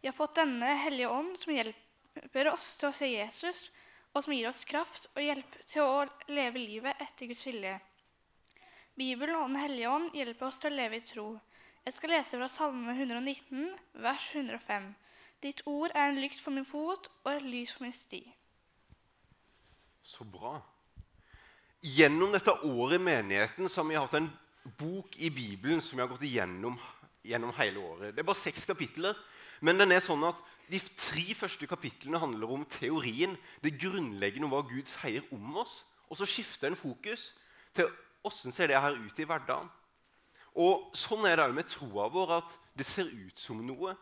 Vi 0.00 0.06
har 0.06 0.14
fått 0.14 0.38
denne 0.38 0.76
hellige 0.84 1.10
ånd 1.10 1.34
som 1.40 1.54
hjelper 1.56 2.52
oss 2.52 2.70
til 2.78 2.90
å 2.90 2.94
se 2.94 3.10
Jesus, 3.10 3.64
og 4.14 4.22
som 4.24 4.34
gir 4.34 4.48
oss 4.50 4.62
kraft 4.66 5.10
og 5.14 5.22
hjelp 5.22 5.58
til 5.66 5.82
å 5.82 6.06
leve 6.30 6.62
livet 6.62 7.02
etter 7.02 7.30
Guds 7.30 7.44
vilje. 7.46 7.74
Bibelen 8.98 9.36
og 9.38 9.50
Den 9.50 9.60
hellige 9.62 9.90
ånd 9.90 10.14
hjelper 10.14 10.48
oss 10.48 10.62
til 10.62 10.72
å 10.72 10.78
leve 10.78 10.98
i 10.98 11.06
tro. 11.06 11.28
Jeg 11.86 11.98
skal 11.98 12.14
lese 12.14 12.38
fra 12.38 12.48
Salme 12.50 12.94
119, 12.94 13.68
vers 14.06 14.30
105. 14.34 14.90
Ditt 15.42 15.62
ord 15.70 15.94
er 15.94 16.10
en 16.12 16.18
lykt 16.22 16.42
for 16.42 16.54
min 16.54 16.66
fot 16.66 17.10
og 17.24 17.30
et 17.34 17.46
lys 17.46 17.74
for 17.74 17.86
min 17.86 17.94
sti. 17.94 18.22
Så 20.02 20.26
bra. 20.26 20.58
Gjennom 21.78 22.32
dette 22.34 22.50
året 22.66 22.98
i 22.98 23.04
menigheten 23.04 23.68
så 23.70 23.82
har 23.82 23.88
vi 23.88 23.98
hatt 23.98 24.14
en 24.18 24.30
bok 24.80 25.14
i 25.22 25.30
Bibelen 25.30 25.82
som 25.84 25.96
vi 25.96 26.02
har 26.02 26.10
gått 26.10 26.24
igjennom 26.26 26.78
gjennom 27.28 27.52
hele 27.58 27.78
året. 27.82 28.14
Det 28.14 28.22
er 28.22 28.26
bare 28.26 28.40
seks 28.40 28.64
kapitler, 28.66 29.16
men 29.62 29.78
den 29.78 29.92
er 29.94 30.02
sånn 30.02 30.24
at 30.26 30.38
de 30.68 30.80
tre 30.98 31.34
første 31.36 31.68
kapitlene 31.68 32.20
handler 32.20 32.50
om 32.52 32.66
teorien, 32.72 33.36
det 33.62 33.78
grunnleggende 33.80 34.48
om 34.48 34.52
hva 34.56 34.64
Gud 34.68 34.88
sier 34.90 35.24
om 35.34 35.60
oss. 35.62 35.80
Og 36.08 36.18
så 36.18 36.28
skifter 36.28 36.70
en 36.70 36.78
fokus 36.78 37.30
til 37.76 37.88
åssen 38.26 38.52
ser 38.52 38.72
det 38.72 38.80
her 38.80 38.96
ut 38.96 39.20
i 39.20 39.26
hverdagen. 39.28 39.70
Og 40.58 40.90
sånn 40.98 41.26
er 41.28 41.38
det 41.38 41.46
òg 41.46 41.56
med 41.56 41.68
troa 41.70 42.08
vår, 42.10 42.38
at 42.40 42.54
det 42.78 42.86
ser 42.88 43.06
ut 43.06 43.38
som 43.38 43.60
noe. 43.64 43.94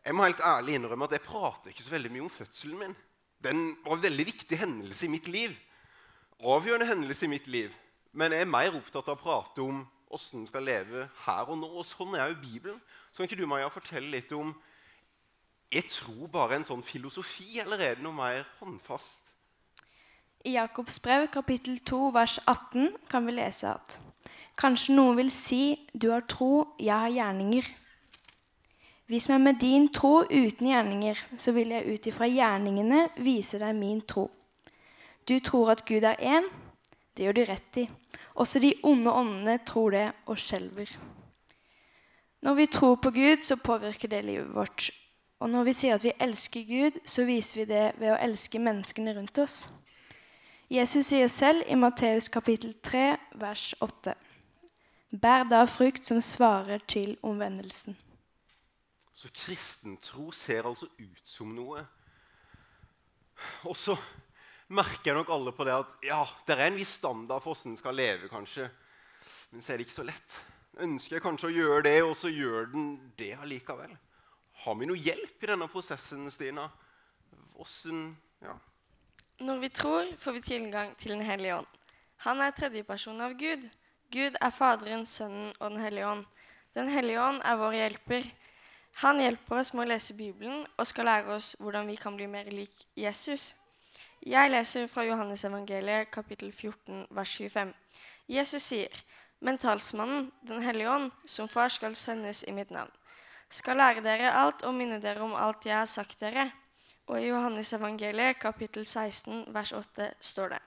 Jeg 0.00 0.16
må 0.16 0.24
helt 0.24 0.40
ærlig 0.40 0.78
innrømme 0.78 1.08
at 1.10 1.18
jeg 1.18 1.26
prater 1.26 1.72
ikke 1.72 1.84
så 1.84 1.92
veldig 1.92 2.12
mye 2.14 2.24
om 2.24 2.32
fødselen 2.32 2.80
min. 2.80 2.94
Den 3.40 3.66
var 3.84 3.98
en 3.98 4.06
veldig 4.06 4.26
viktig 4.30 4.58
hendelse 4.60 5.06
i 5.06 5.12
mitt 5.12 5.28
liv. 5.28 5.52
Avgjørende 6.40 6.88
hendelse 6.88 7.26
i 7.26 7.32
mitt 7.32 7.46
liv. 7.46 7.72
Men 8.12 8.32
jeg 8.32 8.46
er 8.46 8.50
mer 8.50 8.74
opptatt 8.78 9.08
av 9.08 9.18
å 9.18 9.22
prate 9.22 9.62
om 9.62 9.84
åssen 10.10 10.40
en 10.40 10.48
skal 10.48 10.64
leve 10.66 11.06
her 11.26 11.50
og 11.52 11.58
nå. 11.60 11.68
Og 11.68 11.86
sånn 11.86 12.16
er 12.16 12.32
jo 12.32 12.40
Bibelen. 12.40 12.80
Så 13.10 13.20
kan 13.20 13.28
ikke 13.28 13.40
du, 13.42 13.46
Maja, 13.50 13.68
fortelle 13.72 14.10
litt 14.10 14.32
om 14.34 14.54
jeg 15.70 15.86
tror 15.86 16.26
bare 16.32 16.56
en 16.58 16.64
sånn 16.66 16.80
filosofi, 16.82 17.60
eller 17.62 17.78
er 17.78 17.98
det 17.98 18.02
noe 18.02 18.16
mer 18.16 18.40
håndfast? 18.58 19.20
I 20.42 20.56
Jakobs 20.56 20.96
brev 21.04 21.28
kapittel 21.30 21.76
2 21.86 22.08
vers 22.16 22.38
18 22.48 22.96
kan 23.10 23.28
vi 23.28 23.36
lese 23.36 23.70
at 23.76 24.00
Kanskje 24.58 24.96
noen 24.96 25.14
vil 25.20 25.30
si, 25.32 25.76
du 25.94 26.10
har 26.10 26.24
tro, 26.28 26.74
jeg 26.80 26.92
har 26.92 27.12
gjerninger. 27.14 27.68
Vis 29.08 29.28
meg 29.30 29.40
med 29.44 29.60
din 29.62 29.86
tro 29.94 30.24
uten 30.26 30.68
gjerninger, 30.72 31.22
så 31.38 31.54
vil 31.56 31.70
jeg 31.72 31.86
ut 31.86 32.08
ifra 32.10 32.28
gjerningene 32.28 33.06
vise 33.22 33.60
deg 33.62 33.78
min 33.78 34.02
tro. 34.02 34.26
Du 35.28 35.38
tror 35.38 35.70
at 35.70 35.84
Gud 35.84 36.04
er 36.04 36.16
én. 36.20 36.46
Det 37.16 37.24
gjør 37.24 37.32
du 37.32 37.44
rett 37.44 37.76
i. 37.76 37.88
Også 38.34 38.58
de 38.58 38.74
onde 38.82 39.12
åndene 39.12 39.58
tror 39.66 39.90
det 39.90 40.12
og 40.26 40.38
skjelver. 40.38 40.96
Når 42.42 42.54
vi 42.54 42.66
tror 42.66 42.94
på 42.94 43.10
Gud, 43.10 43.42
så 43.42 43.56
påvirker 43.56 44.08
det 44.08 44.24
livet 44.24 44.54
vårt. 44.54 44.90
Og 45.40 45.50
når 45.50 45.64
vi 45.64 45.72
sier 45.72 45.94
at 45.94 46.04
vi 46.04 46.12
elsker 46.20 46.64
Gud, 46.68 47.00
så 47.04 47.24
viser 47.24 47.60
vi 47.60 47.64
det 47.68 47.84
ved 48.00 48.12
å 48.12 48.20
elske 48.20 48.58
menneskene 48.58 49.14
rundt 49.16 49.38
oss. 49.38 49.68
Jesus 50.70 51.10
sier 51.10 51.28
selv 51.28 51.64
i 51.66 51.74
Matteus 51.74 52.28
kapittel 52.28 52.74
3, 52.82 53.16
vers 53.40 53.74
8.: 53.80 54.14
Bær 55.20 55.48
da 55.50 55.64
frukt 55.66 56.06
som 56.06 56.20
svarer 56.22 56.78
til 56.88 57.16
omvendelsen. 57.22 57.96
Så 59.14 59.28
kristentro 59.34 60.30
ser 60.32 60.68
altså 60.68 60.86
ut 60.98 61.24
som 61.24 61.50
noe. 61.52 61.82
Og 63.64 63.76
så 63.76 63.96
merker 64.70 65.16
nok 65.16 65.32
alle 65.34 65.52
på 65.54 65.66
det 65.66 65.74
at 65.74 66.06
ja, 66.06 66.20
det 66.46 66.56
er 66.56 66.68
en 66.68 66.78
viss 66.78 66.94
standard 67.00 67.42
for 67.42 67.54
hvordan 67.54 67.74
en 67.74 67.80
skal 67.80 67.96
leve, 67.98 68.30
kanskje. 68.30 68.68
Men 69.50 69.64
så 69.64 69.72
er 69.72 69.80
det 69.80 69.88
ikke 69.88 69.98
så 69.98 70.06
lett. 70.06 70.38
Ønsker 70.80 71.16
jeg 71.16 71.24
kanskje 71.24 71.50
å 71.50 71.54
gjøre 71.54 71.82
det, 71.88 71.96
og 72.06 72.14
så 72.16 72.30
gjør 72.30 72.70
den 72.72 72.92
det 73.18 73.34
allikevel. 73.42 73.96
Har 74.62 74.76
vi 74.78 74.88
noe 74.88 75.00
hjelp 75.00 75.42
i 75.42 75.50
denne 75.50 75.68
prosessen, 75.72 76.28
Stina? 76.30 76.68
Hvordan 77.56 78.16
Ja. 78.40 78.54
Når 79.40 79.58
vi 79.58 79.68
tror, 79.68 80.16
får 80.18 80.32
vi 80.32 80.40
tilgang 80.40 80.96
til 80.96 81.12
Den 81.12 81.24
hellige 81.24 81.56
ånd. 81.56 81.66
Han 82.16 82.40
er 82.40 82.50
tredjeperson 82.50 83.20
av 83.20 83.32
Gud. 83.32 83.70
Gud 84.12 84.36
er 84.40 84.50
Faderen, 84.50 85.06
Sønnen 85.06 85.54
og 85.58 85.70
Den 85.70 85.80
hellige 85.80 86.06
ånd. 86.06 86.24
Den 86.74 86.88
hellige 86.88 87.20
ånd 87.20 87.40
er 87.44 87.56
vår 87.56 87.72
hjelper. 87.72 88.26
Han 89.00 89.20
hjelper 89.20 89.60
oss 89.60 89.72
med 89.72 89.86
å 89.86 89.88
lese 89.88 90.14
Bibelen 90.14 90.66
og 90.76 90.86
skal 90.86 91.08
lære 91.08 91.34
oss 91.34 91.56
hvordan 91.60 91.86
vi 91.86 91.96
kan 91.96 92.16
bli 92.16 92.26
mer 92.26 92.50
lik 92.52 92.84
Jesus. 92.96 93.54
Jeg 94.26 94.50
leser 94.50 94.84
fra 94.86 95.00
Johannes 95.00 95.46
evangeliet 95.48 96.10
kapittel 96.12 96.50
14 96.52 97.06
vers 97.16 97.36
25. 97.38 97.70
Jesus 98.28 98.62
sier, 98.62 98.98
men 99.40 99.58
talsmannen, 99.58 100.32
Den 100.48 100.62
hellige 100.62 100.90
ånd, 100.90 101.10
som 101.26 101.48
far 101.48 101.68
skal 101.68 101.96
sendes 101.96 102.42
i 102.42 102.52
mitt 102.52 102.70
navn, 102.70 102.90
skal 103.48 103.76
lære 103.76 104.02
dere 104.04 104.34
alt 104.42 104.62
og 104.62 104.74
minne 104.74 105.00
dere 105.00 105.24
om 105.24 105.32
alt 105.34 105.64
jeg 105.64 105.78
har 105.78 105.86
sagt 105.86 106.20
dere. 106.20 106.50
Og 107.06 107.22
i 107.22 107.30
Johannes 107.30 107.72
evangeliet 107.72 108.38
kapittel 108.38 108.84
16 108.86 109.54
vers 109.54 109.72
8 109.72 110.12
står 110.20 110.48
det 110.48 110.60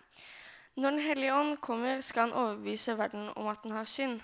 Når 0.75 0.89
Den 0.89 0.99
hellige 0.99 1.35
ånd 1.35 1.57
kommer, 1.57 2.01
skal 2.01 2.21
han 2.21 2.33
overbevise 2.33 2.97
verden 2.97 3.29
om 3.35 3.47
at 3.47 3.63
den 3.63 3.71
har 3.71 3.85
synd, 3.85 4.21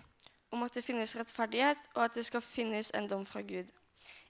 om 0.51 0.63
at 0.63 0.73
det 0.73 0.83
finnes 0.83 1.17
rettferdighet, 1.19 1.77
og 1.93 2.03
at 2.03 2.15
det 2.15 2.25
skal 2.25 2.41
finnes 2.41 2.91
en 2.95 3.07
dom 3.07 3.25
fra 3.25 3.41
Gud. 3.41 3.69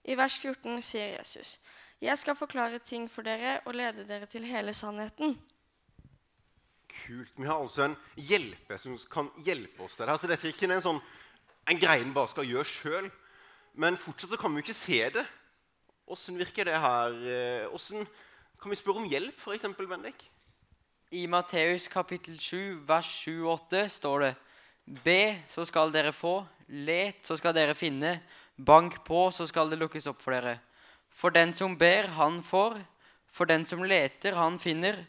I 0.03 0.17
vers 0.17 0.39
14 0.39 0.81
sier 0.81 1.17
Jesus, 1.19 1.59
Jeg 1.99 2.15
skal 2.17 2.37
forklare 2.39 2.79
ting 2.79 3.09
for 3.11 3.27
dere 3.27 3.57
og 3.67 3.75
lede 3.75 4.05
dere 4.07 4.27
til 4.31 4.45
hele 4.47 4.71
sannheten. 4.73 5.33
Kult. 6.89 7.33
Vi 7.35 7.47
har 7.47 7.59
altså 7.59 7.89
en 7.89 7.97
hjelper 8.15 8.79
som 8.79 8.95
kan 9.11 9.27
hjelpe 9.43 9.83
oss 9.83 9.97
der. 9.97 10.05
det. 10.05 10.13
Altså, 10.13 10.29
dette 10.31 10.47
er 10.47 10.53
ikke 10.53 10.69
en, 10.71 10.81
sånn, 10.83 11.01
en 11.67 11.81
greie 11.81 12.05
en 12.05 12.13
bare 12.15 12.31
skal 12.31 12.47
gjøre 12.47 12.71
sjøl. 12.71 13.09
Men 13.79 13.99
fortsatt 13.99 14.31
så 14.31 14.39
kan 14.39 14.55
vi 14.55 14.61
jo 14.61 14.67
ikke 14.69 14.77
se 14.79 15.01
det. 15.19 15.25
Åssen 16.09 16.39
virker 16.39 16.65
det 16.65 16.79
her? 16.79 17.17
Eh, 17.19 17.67
Hvordan 17.67 18.07
kan 18.61 18.71
vi 18.71 18.79
spørre 18.79 19.03
om 19.03 19.09
hjelp, 19.11 19.35
f.eks., 19.35 19.67
Bendik? 19.77 20.23
I 21.11 21.25
Matteus 21.27 21.89
kapittel 21.91 22.39
7, 22.39 22.79
vers 22.87 23.11
7-8 23.25 23.83
står 23.91 24.23
det 24.23 24.33
Be, 25.03 25.21
så 25.51 25.67
skal 25.67 25.91
dere 25.93 26.15
få. 26.15 26.39
Let, 26.69 27.25
så 27.27 27.37
skal 27.37 27.53
dere 27.53 27.75
finne. 27.75 28.21
Bank 28.55 29.01
på, 29.05 29.27
så 29.35 29.47
skal 29.49 29.69
det 29.69 29.79
lukkes 29.81 30.07
opp 30.09 30.23
for 30.23 30.37
dere. 30.37 30.59
For 31.19 31.35
den 31.35 31.51
som 31.53 31.75
ber, 31.77 32.07
han 32.15 32.39
får. 32.43 32.77
For 33.27 33.45
den 33.45 33.65
som 33.67 33.83
leter, 33.83 34.37
han 34.39 34.59
finner. 34.59 35.01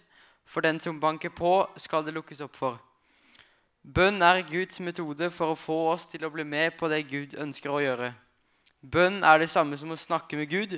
For 0.45 0.61
den 0.61 0.81
som 0.83 0.99
banker 1.01 1.31
på, 1.31 1.69
skal 1.79 2.03
det 2.05 2.17
lukkes 2.17 2.43
opp 2.43 2.57
for. 2.59 2.81
Bønn 3.81 4.19
er 4.23 4.43
Guds 4.45 4.81
metode 4.83 5.31
for 5.33 5.53
å 5.53 5.59
få 5.59 5.77
oss 5.93 6.09
til 6.11 6.27
å 6.27 6.33
bli 6.35 6.45
med 6.45 6.75
på 6.77 6.91
det 6.91 7.07
Gud 7.09 7.37
ønsker 7.39 7.71
å 7.73 7.81
gjøre. 7.81 8.11
Bønn 8.83 9.23
er 9.25 9.39
det 9.41 9.49
samme 9.53 9.79
som 9.79 9.93
å 9.95 9.97
snakke 9.97 10.37
med 10.37 10.51
Gud. 10.51 10.75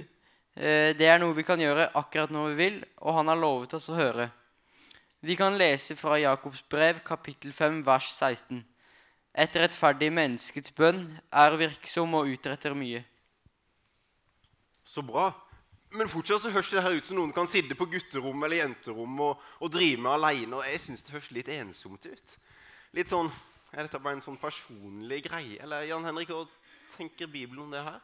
Eh, 0.54 0.92
Det 0.94 1.08
er 1.08 1.18
noe 1.18 1.34
vi 1.34 1.42
kan 1.42 1.58
gjøre 1.58 1.90
akkurat 1.94 2.30
når 2.30 2.48
vi 2.50 2.54
vil, 2.54 2.84
og 3.00 3.14
han 3.14 3.28
har 3.28 3.36
lovet 3.36 3.74
oss 3.74 3.88
å 3.88 3.96
høre. 3.96 4.30
Vi 5.22 5.36
kan 5.36 5.56
lese 5.58 5.96
fra 5.96 6.18
Jakobs 6.18 6.62
brev, 6.68 7.00
kapittel 7.04 7.52
5, 7.52 7.82
vers 7.86 8.12
16. 8.12 8.64
Et 9.34 9.56
rettferdig 9.56 10.12
menneskets 10.12 10.70
bønn 10.76 11.06
er 11.32 11.56
virksom 11.56 12.14
og 12.14 12.28
utretter 12.28 12.74
mye. 12.74 13.04
Så 14.92 15.02
bra. 15.02 15.30
Men 15.96 16.08
fortsatt 16.08 16.44
så 16.44 16.50
høres 16.52 16.68
det 16.72 16.82
her 16.84 16.94
ut 16.96 17.06
som 17.08 17.16
noen 17.16 17.32
kan 17.32 17.49
sitte 17.49 17.76
på 17.76 17.87
gutterom 17.88 18.44
eller 18.44 18.61
jenterom 18.61 19.20
og, 19.25 19.40
og 19.61 19.72
drive 19.72 20.00
med 20.04 20.12
alene. 20.12 20.58
Og 20.58 20.66
jeg 20.68 20.80
syns 20.84 21.04
det 21.04 21.14
høres 21.14 21.30
litt 21.32 21.49
ensomt 21.52 22.08
ut. 22.08 22.34
Litt 22.96 23.12
sånn, 23.12 23.32
Er 23.72 23.87
dette 23.87 23.96
bare 24.04 24.18
en 24.18 24.20
sånn 24.20 24.37
personlig 24.37 25.22
greie? 25.25 25.56
Eller 25.64 25.87
Jan 25.88 26.04
Henrik, 26.04 26.28
hva 26.28 26.44
tenker 26.99 27.30
Bibelen 27.32 27.62
om 27.64 27.70
det 27.72 27.80
her? 27.87 28.02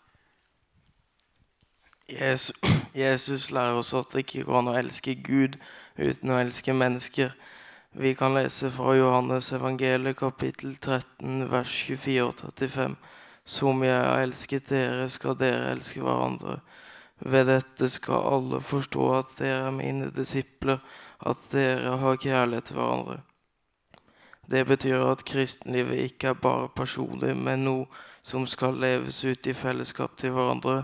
Jesus, 2.09 2.57
Jesus 2.97 3.51
lærer 3.53 3.77
oss 3.77 3.93
at 3.93 4.09
det 4.15 4.25
ikke 4.25 4.47
går 4.49 4.63
an 4.63 4.71
å 4.73 4.79
elske 4.81 5.13
Gud 5.21 5.59
uten 6.01 6.33
å 6.33 6.41
elske 6.41 6.73
mennesker. 6.73 7.37
Vi 8.01 8.15
kan 8.17 8.33
lese 8.33 8.73
fra 8.73 8.97
Johannes 8.97 9.53
evangeliet 9.53 10.17
kapittel 10.17 10.73
13 10.81 11.45
vers 11.53 11.77
24 11.85 12.25
og 12.25 12.35
35. 12.41 12.97
Som 13.49 13.81
jeg 13.81 13.97
har 13.97 14.21
elsket 14.21 14.69
dere, 14.69 15.07
skal 15.09 15.39
dere 15.41 15.71
elske 15.73 16.03
hverandre. 16.05 16.59
Ved 17.25 17.49
dette 17.49 17.89
skal 17.89 18.27
alle 18.35 18.61
forstå 18.61 19.07
at 19.17 19.33
dere 19.39 19.71
er 19.71 19.75
mine 19.75 20.11
disipler, 20.13 20.83
at 21.25 21.47
dere 21.55 21.97
har 22.03 22.21
kjærlighet 22.21 22.69
til 22.69 22.77
hverandre. 22.77 23.17
Det 24.51 24.67
betyr 24.69 25.07
at 25.09 25.25
kristenlivet 25.25 26.05
ikke 26.11 26.29
er 26.29 26.43
bare 26.43 26.69
personlig, 26.77 27.33
men 27.37 27.65
noe 27.65 28.05
som 28.23 28.45
skal 28.47 28.77
leves 28.81 29.23
ut 29.25 29.49
i 29.49 29.57
fellesskap 29.57 30.21
til 30.21 30.37
hverandre. 30.37 30.83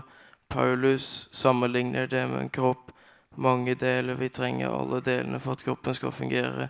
Paulus 0.49 1.29
sammenligner 1.33 2.09
det 2.09 2.25
med 2.29 2.41
en 2.41 2.49
kropp. 2.49 2.91
Mange 3.37 3.75
deler. 3.75 4.17
Vi 4.17 4.29
trenger 4.29 4.73
alle 4.73 5.03
delene 5.05 5.39
for 5.39 5.53
at 5.53 5.63
kroppen 5.65 5.93
skal 5.93 6.11
fungere. 6.11 6.69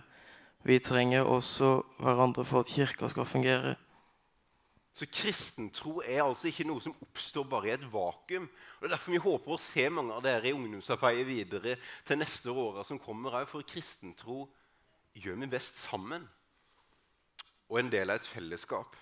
Vi 0.64 0.78
trenger 0.78 1.24
også 1.24 1.82
hverandre 2.02 2.44
for 2.44 2.60
at 2.60 2.72
kirka 2.72 3.08
skal 3.08 3.24
fungere. 3.24 3.76
Så 4.96 5.04
kristentro 5.12 5.98
er 6.00 6.22
altså 6.24 6.48
ikke 6.48 6.64
noe 6.64 6.80
som 6.80 6.94
oppstår 7.04 7.44
bare 7.50 7.68
i 7.68 7.72
et 7.74 7.82
vakuum. 7.92 8.46
Og 8.48 8.80
Det 8.80 8.86
er 8.88 8.92
derfor 8.94 9.12
vi 9.12 9.20
håper 9.20 9.52
å 9.52 9.60
se 9.60 9.82
mange 9.92 10.14
av 10.14 10.22
dere 10.24 10.48
i 10.48 10.54
ungdomsarbeidet 10.56 11.26
videre 11.28 11.74
til 12.08 12.16
neste 12.16 12.48
åra 12.48 12.84
som 12.86 13.00
kommer 13.02 13.34
òg. 13.42 13.50
For 13.50 13.66
kristentro 13.68 14.46
gjør 15.12 15.36
vi 15.42 15.48
best 15.52 15.82
sammen. 15.82 16.24
Og 17.68 17.80
en 17.82 17.90
del 17.92 18.08
av 18.08 18.22
et 18.22 18.28
fellesskap. 18.30 18.96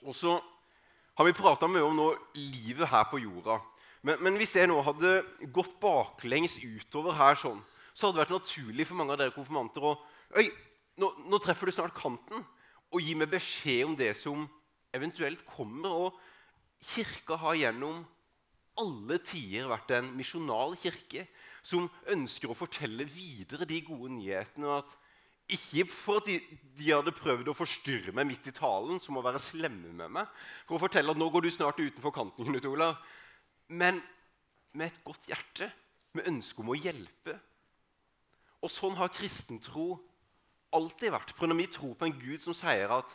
Og 0.00 0.16
så 0.16 0.38
har 0.40 1.28
vi 1.28 1.36
prata 1.36 1.68
mye 1.68 1.84
om 1.84 1.98
nå 1.98 2.06
livet 2.38 2.88
her 2.88 3.04
på 3.10 3.20
jorda. 3.20 3.58
Men, 4.00 4.22
men 4.24 4.38
hvis 4.40 4.56
jeg 4.56 4.70
nå 4.70 4.78
hadde 4.86 5.18
gått 5.52 5.74
baklengs 5.82 6.54
utover 6.56 7.18
her 7.18 7.36
sånn, 7.36 7.60
så 7.92 8.06
hadde 8.06 8.16
det 8.16 8.22
vært 8.22 8.38
naturlig 8.38 8.88
for 8.88 8.96
mange 8.96 9.12
av 9.12 9.20
dere 9.20 9.36
konfirmanter 9.36 9.84
å 9.84 9.92
Øy, 10.30 10.46
nå, 11.02 11.08
nå 11.26 11.40
treffer 11.42 11.68
du 11.68 11.74
snart 11.74 11.92
kanten. 11.98 12.46
Og 12.94 13.04
gi 13.04 13.12
meg 13.18 13.28
beskjed 13.32 13.84
om 13.90 13.98
det 13.98 14.14
som 14.16 14.46
eventuelt 14.96 15.44
kommer. 15.48 16.06
Og 16.06 16.20
kirka 16.94 17.38
har 17.40 17.58
gjennom 17.58 18.02
alle 18.80 19.18
tider 19.26 19.68
vært 19.68 19.92
en 19.98 20.12
misjonal 20.16 20.76
kirke 20.80 21.26
som 21.66 21.90
ønsker 22.08 22.50
å 22.50 22.56
fortelle 22.56 23.04
videre 23.04 23.68
de 23.68 23.82
gode 23.84 24.14
nyhetene. 24.14 24.78
at 24.80 24.96
ikke 25.50 25.86
for 25.90 26.20
at 26.20 26.28
de, 26.28 26.38
de 26.78 26.92
hadde 26.92 27.14
prøvd 27.16 27.50
å 27.50 27.56
forstyrre 27.56 28.14
meg 28.14 28.28
midt 28.28 28.46
i 28.46 28.54
talen, 28.54 29.00
som 29.02 29.18
å 29.18 29.24
være 29.24 29.40
slemme 29.42 29.90
med 29.98 30.12
meg, 30.14 30.28
for 30.68 30.76
å 30.76 30.82
fortelle 30.84 31.10
at 31.10 31.18
nå 31.18 31.26
går 31.32 31.46
du 31.46 31.50
snart 31.50 31.80
utenfor 31.80 32.14
kanten, 32.14 32.46
Knut 32.46 32.68
Olav, 32.70 33.00
men 33.66 33.98
med 34.72 34.86
et 34.86 35.00
godt 35.06 35.26
hjerte, 35.30 35.70
med 36.14 36.28
ønske 36.30 36.62
om 36.62 36.70
å 36.72 36.78
hjelpe. 36.78 37.36
Og 38.62 38.70
sånn 38.70 38.96
har 38.98 39.12
kristentro 39.14 39.92
alltid 40.74 41.14
vært. 41.14 41.34
Når 41.34 41.58
vi 41.58 41.68
tror 41.70 41.96
på 41.98 42.06
en 42.06 42.18
Gud 42.18 42.42
som 42.42 42.54
sier 42.56 42.90
at 42.94 43.14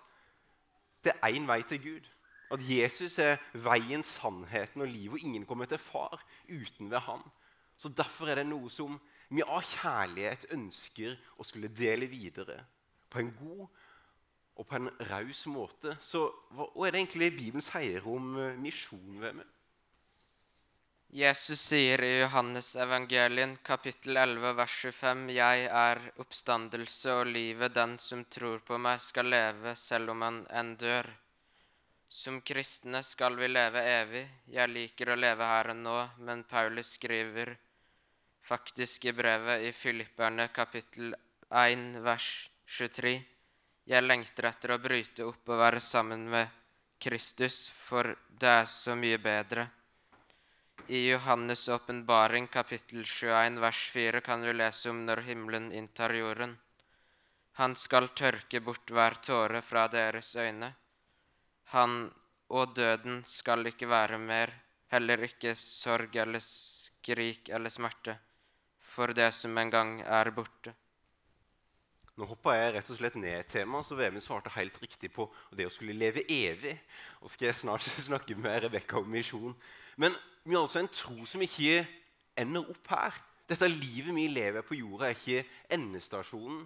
det 1.06 1.16
er 1.16 1.38
én 1.38 1.48
vei 1.48 1.62
til 1.68 1.82
Gud, 1.84 2.12
at 2.52 2.62
Jesus 2.62 3.18
er 3.22 3.40
veien, 3.54 4.04
sannheten 4.06 4.84
og 4.86 4.92
livet, 4.92 5.18
og 5.20 5.28
ingen 5.28 5.46
kommer 5.46 5.70
til 5.70 5.82
far 5.82 6.20
uten 6.50 6.92
ved 6.92 7.02
han, 7.08 7.24
så 7.78 7.90
derfor 7.90 8.30
er 8.30 8.42
det 8.42 8.48
noe 8.48 8.70
som 8.72 9.00
vi 9.30 9.44
av 9.44 9.66
kjærlighet 9.66 10.46
ønsker 10.54 11.18
å 11.42 11.46
skulle 11.48 11.72
dele 11.74 12.08
videre 12.08 12.62
på 13.10 13.20
en 13.24 13.34
god 13.40 13.66
og 14.56 14.68
på 14.70 14.78
en 14.78 14.90
raus 15.10 15.42
måte. 15.52 15.96
Så 16.00 16.28
hva, 16.56 16.70
er 16.86 16.94
det 16.94 17.02
egentlig 17.02 17.32
Bibelen 17.36 17.66
sier 17.66 18.06
om 18.08 18.36
eh, 18.40 18.60
misjon 18.62 19.20
ved 19.20 19.42
meg? 19.42 19.55
Jesus 21.16 21.62
sier 21.62 22.02
i 22.04 22.20
Johannes 22.20 22.74
evangelien 22.76 23.54
kapittel 23.64 24.18
11 24.18 24.50
vers 24.58 24.74
25 24.86 25.30
Jeg 25.32 25.68
er 25.82 26.00
oppstandelse 26.20 27.14
og 27.22 27.30
livet, 27.30 27.72
den 27.72 27.94
som 28.04 28.26
tror 28.28 28.58
på 28.68 28.76
meg 28.84 29.00
skal 29.00 29.30
leve 29.32 29.72
selv 29.80 30.12
om 30.12 30.26
han 30.26 30.42
enn 30.52 30.74
dør. 30.82 31.08
Som 32.12 32.42
kristne 32.42 33.00
skal 33.00 33.40
vi 33.40 33.48
leve 33.48 33.86
evig. 33.94 34.26
Jeg 34.58 34.74
liker 34.74 35.14
å 35.14 35.16
leve 35.16 35.48
her 35.54 35.72
og 35.72 35.80
nå, 35.86 35.96
men 36.28 36.44
Paulus 36.52 36.92
skriver 36.98 37.54
faktisk 38.44 39.08
i 39.08 39.16
brevet 39.16 39.64
i 39.70 39.72
Filipperne 39.72 40.50
kapittel 40.52 41.16
1 41.48 41.88
vers 42.10 42.28
23 42.82 43.16
Jeg 43.94 44.10
lengter 44.10 44.52
etter 44.52 44.76
å 44.76 44.82
bryte 44.84 45.32
opp 45.32 45.48
og 45.48 45.64
være 45.64 45.80
sammen 45.80 46.28
med 46.36 46.62
Kristus, 47.00 47.70
for 47.72 48.18
det 48.28 48.54
er 48.58 48.72
så 48.76 49.00
mye 49.00 49.24
bedre. 49.32 49.70
I 50.88 51.12
Johannes' 51.12 51.70
åpenbaring 51.70 52.48
kapittel 52.48 53.06
21 53.06 53.60
vers 53.60 53.90
4 53.94 54.22
kan 54.22 54.42
du 54.42 54.54
lese 54.54 54.90
om 54.90 55.06
når 55.06 55.22
himmelen 55.28 55.72
inntar 55.72 56.14
jorden. 56.14 56.58
Han 57.58 57.76
skal 57.76 58.08
tørke 58.08 58.60
bort 58.62 58.92
hver 58.92 59.18
tåre 59.24 59.62
fra 59.62 59.88
deres 59.88 60.36
øyne. 60.36 60.74
Han 61.74 62.14
og 62.50 62.76
døden 62.76 63.24
skal 63.26 63.66
ikke 63.66 63.90
være 63.90 64.18
mer, 64.22 64.54
heller 64.94 65.24
ikke 65.26 65.56
sorg 65.56 66.16
eller 66.16 66.44
skrik 66.44 67.50
eller 67.50 67.70
smerte, 67.70 68.20
for 68.80 69.14
det 69.14 69.32
som 69.34 69.58
en 69.58 69.72
gang 69.74 70.02
er 70.02 70.32
borte. 70.32 70.76
Nå 72.16 72.24
hoppa 72.30 72.54
jeg 72.56 72.72
rett 72.78 72.90
og 72.94 72.96
slett 72.96 73.16
ned 73.20 73.42
et 73.42 73.50
tema, 73.52 73.82
så 73.84 73.98
Vemund 74.00 74.24
svarte 74.24 74.54
helt 74.56 74.78
riktig 74.80 75.10
på 75.12 75.26
det 75.52 75.66
å 75.68 75.74
skulle 75.74 75.98
leve 75.98 76.24
evig. 76.32 76.78
Og 77.20 77.32
skal 77.34 77.50
jeg 77.50 77.58
snart 77.60 77.84
snakke 78.08 78.38
med 78.40 78.62
Rebekka 78.64 79.02
om 79.02 79.10
misjon. 79.12 79.56
Men 80.00 80.16
vi 80.46 80.56
har 80.56 80.64
altså 80.64 80.80
en 80.80 80.92
tro 80.96 81.28
som 81.28 81.44
ikke 81.44 81.84
ender 82.40 82.72
opp 82.72 82.92
her. 82.94 83.18
Dette 83.50 83.68
livet 83.68 84.16
vi 84.16 84.30
lever 84.32 84.64
på 84.64 84.78
jorda, 84.80 85.10
er 85.10 85.18
ikke 85.20 85.44
endestasjonen. 85.76 86.64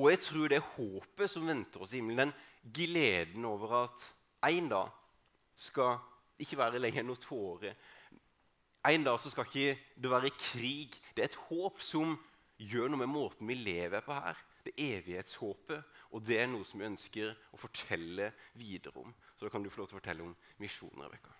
Og 0.00 0.08
jeg 0.08 0.22
tror 0.24 0.48
det 0.48 0.62
håpet 0.78 1.30
som 1.30 1.44
venter 1.44 1.84
oss 1.84 1.92
i 1.92 2.00
himmelen, 2.00 2.32
den 2.32 2.72
gleden 2.72 3.44
over 3.44 3.76
at 3.84 4.08
en 4.48 4.72
dag 4.72 4.88
skal 5.60 5.98
ikke 6.40 6.56
være 6.62 6.80
lenger 6.80 7.04
noe 7.04 7.20
tåre. 7.20 7.74
En 8.88 9.04
dag 9.04 9.20
så 9.20 9.28
skal 9.28 9.44
ikke 9.50 9.76
det 10.00 10.10
være 10.10 10.32
krig. 10.32 10.96
Det 11.12 11.26
er 11.26 11.28
et 11.28 11.42
håp 11.50 11.82
som 11.84 12.16
gjør 12.60 12.90
noe 12.90 13.02
med 13.02 13.12
måten 13.12 13.48
vi 13.48 13.56
lever 13.56 14.04
på 14.04 14.14
her. 14.16 14.38
Det 14.64 14.74
evighetshåpet. 14.76 16.00
Og 16.12 16.24
det 16.26 16.40
er 16.42 16.48
noe 16.50 16.66
som 16.68 16.80
vi 16.80 16.88
ønsker 16.88 17.32
å 17.54 17.60
fortelle 17.60 18.32
videre 18.58 19.00
om. 19.00 19.14
Så 19.36 19.46
da 19.46 19.52
kan 19.52 19.64
du 19.64 19.70
få 19.72 19.82
lov 19.82 19.90
til 19.90 19.96
å 19.96 20.00
fortelle 20.00 20.26
om 20.26 20.34
misjonen, 20.60 21.06
Rebekka. 21.06 21.32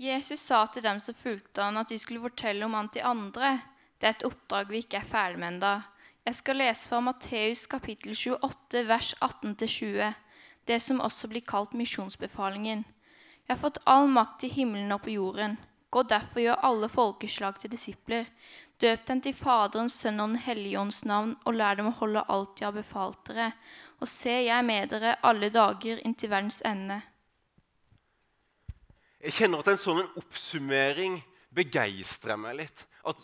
Jesus 0.00 0.40
sa 0.40 0.64
til 0.72 0.84
dem 0.84 1.00
som 1.04 1.16
fulgte 1.16 1.64
han, 1.64 1.76
at 1.76 1.90
de 1.92 1.98
skulle 2.00 2.24
fortelle 2.24 2.64
om 2.64 2.76
han 2.76 2.88
til 2.92 3.04
andre. 3.04 3.58
Det 4.00 4.08
er 4.08 4.14
et 4.16 4.28
oppdrag 4.28 4.70
vi 4.72 4.80
ikke 4.84 5.00
er 5.00 5.08
ferdig 5.08 5.40
med 5.40 5.54
ennå. 5.54 5.74
Jeg 6.24 6.36
skal 6.36 6.60
lese 6.60 6.88
fra 6.88 7.00
Matteus 7.04 7.66
kapittel 7.68 8.12
28, 8.16 8.84
vers 8.88 9.14
18-20. 9.24 10.14
Det 10.68 10.78
som 10.84 11.00
også 11.04 11.28
blir 11.32 11.44
kalt 11.44 11.72
misjonsbefalingen. 11.76 12.84
Jeg 13.46 13.54
har 13.56 13.60
fått 13.60 13.80
all 13.88 14.08
makt 14.08 14.44
i 14.46 14.52
himmelen 14.52 14.92
og 14.94 15.02
på 15.04 15.14
jorden. 15.16 15.56
Gå 15.90 16.04
derfor 16.06 16.44
gjør 16.44 16.64
alle 16.68 16.88
folkeslag 16.88 17.56
til 17.58 17.72
disipler. 17.72 18.28
Døp 18.80 19.02
dem 19.08 19.20
til 19.20 19.34
Faderens, 19.36 19.98
Sønn 20.00 20.22
og 20.22 20.30
Den 20.30 20.40
hellige 20.40 20.80
ånds 20.80 21.02
navn, 21.04 21.34
og 21.44 21.56
lær 21.58 21.76
dem 21.76 21.90
å 21.90 21.96
holde 21.98 22.24
alt 22.32 22.60
jeg 22.60 22.70
har 22.70 22.76
befalt 22.76 23.18
dere. 23.28 23.50
Og 24.00 24.08
se, 24.08 24.32
jeg 24.32 24.54
er 24.56 24.64
med 24.64 24.88
dere 24.94 25.18
alle 25.26 25.50
dager 25.52 26.00
inntil 26.08 26.32
verdens 26.32 26.62
ende. 26.64 26.96
Jeg 29.20 29.36
kjenner 29.36 29.60
at 29.60 29.68
en 29.68 29.82
sånn 29.82 30.00
oppsummering 30.16 31.18
begeistrer 31.52 32.40
meg 32.40 32.56
litt. 32.62 32.86
At 33.04 33.20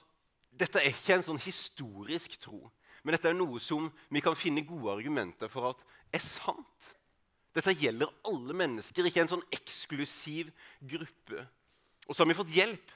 dette 0.53 0.83
er 0.83 0.93
ikke 0.93 1.17
en 1.17 1.25
sånn 1.25 1.41
historisk 1.41 2.37
tro, 2.43 2.61
men 3.01 3.17
dette 3.17 3.31
er 3.31 3.39
noe 3.39 3.61
som 3.63 3.89
vi 4.13 4.21
kan 4.25 4.37
finne 4.37 4.67
gode 4.67 4.93
argumenter 4.99 5.49
for 5.53 5.71
at 5.71 5.81
er 6.13 6.21
sant. 6.21 6.93
Dette 7.57 7.73
gjelder 7.73 8.13
alle 8.29 8.53
mennesker, 8.61 9.09
ikke 9.09 9.25
en 9.25 9.33
sånn 9.33 9.47
eksklusiv 9.57 10.53
gruppe. 10.85 11.47
Og 12.05 12.13
så 12.13 12.23
har 12.23 12.29
vi 12.29 12.37
fått 12.37 12.53
hjelp 12.53 12.93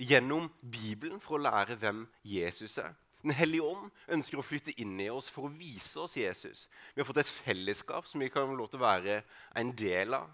gjennom 0.00 0.48
Bibelen 0.60 1.20
for 1.20 1.36
å 1.36 1.44
lære 1.44 1.76
hvem 1.80 2.04
Jesus 2.24 2.78
er. 2.80 2.94
Den 3.20 3.34
hellige 3.36 3.66
ånd 3.68 3.90
ønsker 4.16 4.40
å 4.40 4.44
flytte 4.44 4.72
inn 4.80 4.96
i 5.02 5.10
oss 5.12 5.28
for 5.28 5.46
å 5.46 5.52
vise 5.52 6.00
oss 6.00 6.16
Jesus. 6.16 6.64
Vi 6.94 7.02
har 7.02 7.08
fått 7.08 7.20
et 7.20 7.32
fellesskap 7.44 8.08
som 8.08 8.22
vi 8.22 8.30
kan 8.32 8.48
få 8.48 8.56
lov 8.56 8.70
til 8.72 8.80
å 8.80 8.86
være 8.86 9.18
en 9.60 9.72
del 9.76 10.16
av. 10.16 10.30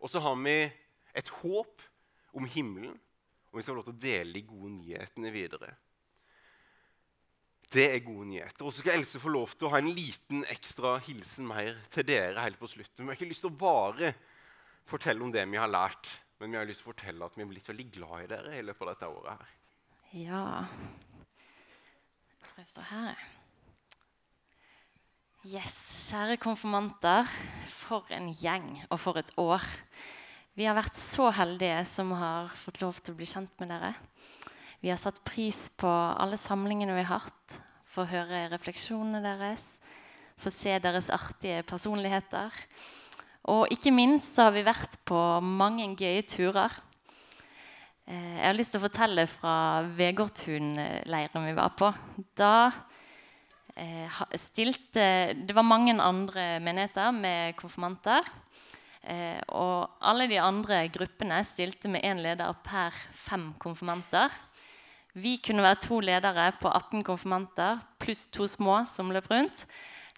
Og 0.00 0.08
så 0.12 0.22
har 0.24 0.38
vi 0.40 0.56
et 1.14 1.32
håp 1.42 1.84
om 2.34 2.48
himmelen, 2.48 2.96
og 3.52 3.58
vi 3.58 3.62
skal 3.62 3.74
få 3.74 3.78
lov 3.82 3.88
til 3.90 3.96
å 3.96 4.04
dele 4.06 4.34
de 4.34 4.44
gode 4.48 4.72
nyhetene 4.78 5.32
videre. 5.34 5.74
Det 7.74 7.86
er 7.90 8.04
gode 8.06 8.28
nyheter. 8.30 8.64
Og 8.64 8.72
så 8.72 8.80
skal 8.80 9.00
Else 9.00 9.20
få 9.20 9.32
lov 9.34 9.52
til 9.54 9.68
å 9.68 9.74
ha 9.74 9.80
en 9.82 9.92
liten 9.92 10.44
ekstra 10.52 10.96
hilsen 11.04 11.46
mer 11.48 11.76
til 11.92 12.06
dere 12.08 12.42
helt 12.44 12.60
på 12.60 12.70
slutten. 12.70 13.02
Vi 13.02 13.10
har 13.10 13.18
ikke 13.18 13.30
lyst 13.30 13.44
til 13.44 13.52
å 13.52 13.58
bare 13.58 14.14
fortelle 14.88 15.24
om 15.24 15.32
det 15.32 15.44
vi 15.50 15.60
har 15.60 15.70
lært, 15.70 16.08
men 16.40 16.50
vi 16.50 16.58
har 16.58 16.66
lyst 16.68 16.82
til 16.82 16.88
å 16.88 16.92
fortelle 16.92 17.26
at 17.26 17.36
vi 17.36 17.44
er 17.44 17.50
blitt 17.50 17.68
veldig 17.70 17.86
glad 17.94 18.24
i 18.24 18.30
dere 18.34 18.58
i 18.58 18.64
løpet 18.64 18.86
av 18.86 18.90
dette 18.92 19.08
året. 19.08 19.38
her. 19.38 19.54
Ja 20.14 20.42
Jeg 22.40 22.48
tror 22.48 22.58
jeg 22.58 22.70
står 22.72 22.88
her. 22.90 23.24
Yes, 25.44 25.76
kjære 26.08 26.38
konfirmanter. 26.40 27.28
For 27.84 28.08
en 28.16 28.30
gjeng, 28.32 28.78
og 28.88 29.00
for 29.00 29.20
et 29.20 29.32
år. 29.36 29.60
Vi 30.56 30.64
har 30.64 30.76
vært 30.78 30.96
så 30.96 31.28
heldige 31.34 31.82
som 31.90 32.14
har 32.16 32.48
fått 32.62 32.80
lov 32.80 33.00
til 33.02 33.12
å 33.12 33.18
bli 33.18 33.26
kjent 33.28 33.52
med 33.60 33.68
dere. 33.74 33.90
Vi 34.80 34.88
har 34.92 35.00
satt 35.00 35.18
pris 35.26 35.66
på 35.76 35.88
alle 35.90 36.38
samlingene 36.40 36.94
vi 36.96 37.04
har 37.04 37.24
hatt, 37.26 37.58
få 37.90 38.06
høre 38.08 38.46
refleksjonene 38.52 39.20
deres, 39.24 39.80
få 40.40 40.52
se 40.54 40.78
deres 40.78 41.10
artige 41.12 41.62
personligheter. 41.66 42.54
Og 43.52 43.68
ikke 43.72 43.92
minst 43.92 44.32
så 44.36 44.48
har 44.48 44.54
vi 44.54 44.64
vært 44.64 44.96
på 45.04 45.18
mange 45.44 45.90
gøye 45.98 46.22
turer. 46.24 46.72
Eh, 48.08 48.36
Jeg 48.40 48.46
har 48.46 48.56
lyst 48.56 48.72
til 48.72 48.80
å 48.80 48.86
fortelle 48.86 49.26
fra 49.28 49.56
Vegårtun-leiren 49.98 51.48
vi 51.50 51.52
var 51.56 51.74
på. 51.76 51.90
Da 52.36 52.72
eh, 53.76 54.22
stilte 54.40 55.36
Det 55.36 55.54
var 55.56 55.66
mange 55.66 55.92
andre 56.00 56.58
menigheter 56.60 57.12
med 57.12 57.56
konfirmanter. 57.60 58.24
Eh, 59.04 59.40
og 59.52 60.00
alle 60.00 60.28
de 60.30 60.40
andre 60.40 60.86
gruppene 60.88 61.42
stilte 61.44 61.90
med 61.92 62.04
én 62.04 62.22
leder 62.24 62.56
per 62.64 62.96
fem 63.12 63.52
konfirmanter. 63.60 64.32
Vi 65.14 65.36
kunne 65.44 65.62
være 65.62 65.84
to 65.84 66.00
ledere 66.00 66.48
på 66.58 66.72
18 66.72 67.04
konfirmanter 67.04 67.84
pluss 68.00 68.24
to 68.32 68.48
små 68.48 68.86
som 68.88 69.12
løp 69.12 69.28
rundt. 69.30 69.66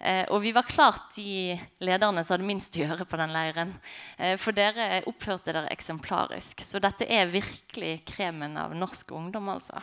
Eh, 0.00 0.24
og 0.28 0.42
vi 0.42 0.52
var 0.52 0.62
klart 0.68 1.14
de 1.16 1.56
lederne 1.80 2.24
som 2.24 2.34
hadde 2.34 2.48
minst 2.48 2.76
å 2.76 2.82
gjøre 2.82 3.06
på 3.08 3.16
den 3.16 3.32
leiren. 3.32 3.72
Eh, 4.18 4.36
for 4.40 4.52
dere 4.56 5.00
oppførte 5.08 5.54
dere 5.54 5.72
eksemplarisk. 5.72 6.60
Så 6.60 6.80
dette 6.84 7.08
er 7.08 7.32
virkelig 7.32 8.02
kremen 8.08 8.58
av 8.60 8.76
norsk 8.76 9.14
ungdom, 9.16 9.48
altså. 9.54 9.80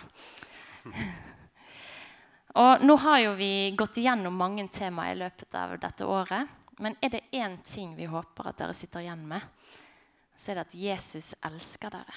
Og 2.62 2.84
nå 2.86 2.95
har 3.02 3.17
jo 3.23 3.32
vi 3.39 3.73
gått 3.73 3.97
igjennom 3.97 4.36
mange 4.38 4.67
temaer 4.69 5.15
i 5.15 5.21
løpet 5.23 5.56
av 5.58 5.73
dette 5.82 6.06
året. 6.06 6.52
Men 6.78 6.93
er 7.02 7.10
det 7.15 7.23
én 7.34 7.58
ting 7.65 7.95
vi 7.97 8.06
håper 8.10 8.49
at 8.49 8.60
dere 8.62 8.76
sitter 8.78 9.02
igjen 9.02 9.26
med, 9.30 9.41
så 10.38 10.52
er 10.52 10.60
det 10.60 10.67
at 10.67 10.76
Jesus 10.78 11.34
elsker 11.45 11.93
dere. 11.93 12.15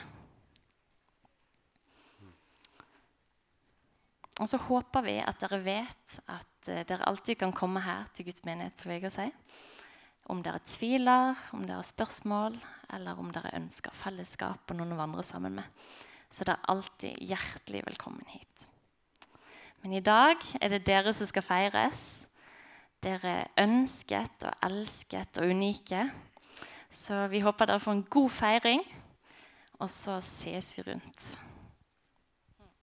Og 4.37 4.49
så 4.51 4.61
håper 4.61 5.05
vi 5.07 5.17
at 5.25 5.41
dere 5.41 5.63
vet 5.65 6.19
at 6.29 6.56
eh, 6.73 6.85
dere 6.89 7.07
alltid 7.09 7.39
kan 7.41 7.55
komme 7.55 7.83
her 7.85 8.07
til 8.15 8.29
Guds 8.29 8.45
menighet 8.47 8.77
på 8.79 8.89
Vegårshei. 8.91 9.31
Om 10.31 10.43
dere 10.43 10.63
tviler, 10.67 11.39
om 11.55 11.67
dere 11.67 11.81
har 11.81 11.87
spørsmål, 11.87 12.57
eller 12.97 13.19
om 13.19 13.31
dere 13.35 13.55
ønsker 13.59 13.95
fellesskap 13.95 14.71
og 14.71 14.79
noen 14.79 14.95
å 14.97 15.01
vandre 15.01 15.25
sammen 15.27 15.59
med. 15.61 15.85
Så 16.31 16.45
dere 16.45 16.59
er 16.59 16.73
alltid 16.75 17.21
hjertelig 17.23 17.85
velkommen 17.87 18.27
hit. 18.33 18.67
Men 19.83 19.95
i 19.95 20.03
dag 20.03 20.43
er 20.61 20.73
det 20.73 20.87
dere 20.87 21.15
som 21.15 21.29
skal 21.31 21.47
feires. 21.47 22.27
Dere 23.05 23.35
er 23.45 23.67
ønsket 23.67 24.49
og 24.49 24.67
elsket 24.67 25.39
og 25.39 25.53
unike. 25.53 26.09
Så 26.91 27.27
vi 27.31 27.43
håper 27.45 27.71
dere 27.71 27.83
får 27.83 27.99
en 27.99 28.07
god 28.11 28.33
feiring, 28.33 28.83
og 29.79 29.91
så 29.93 30.19
ses 30.25 30.73
vi 30.79 30.87
rundt. 30.89 31.29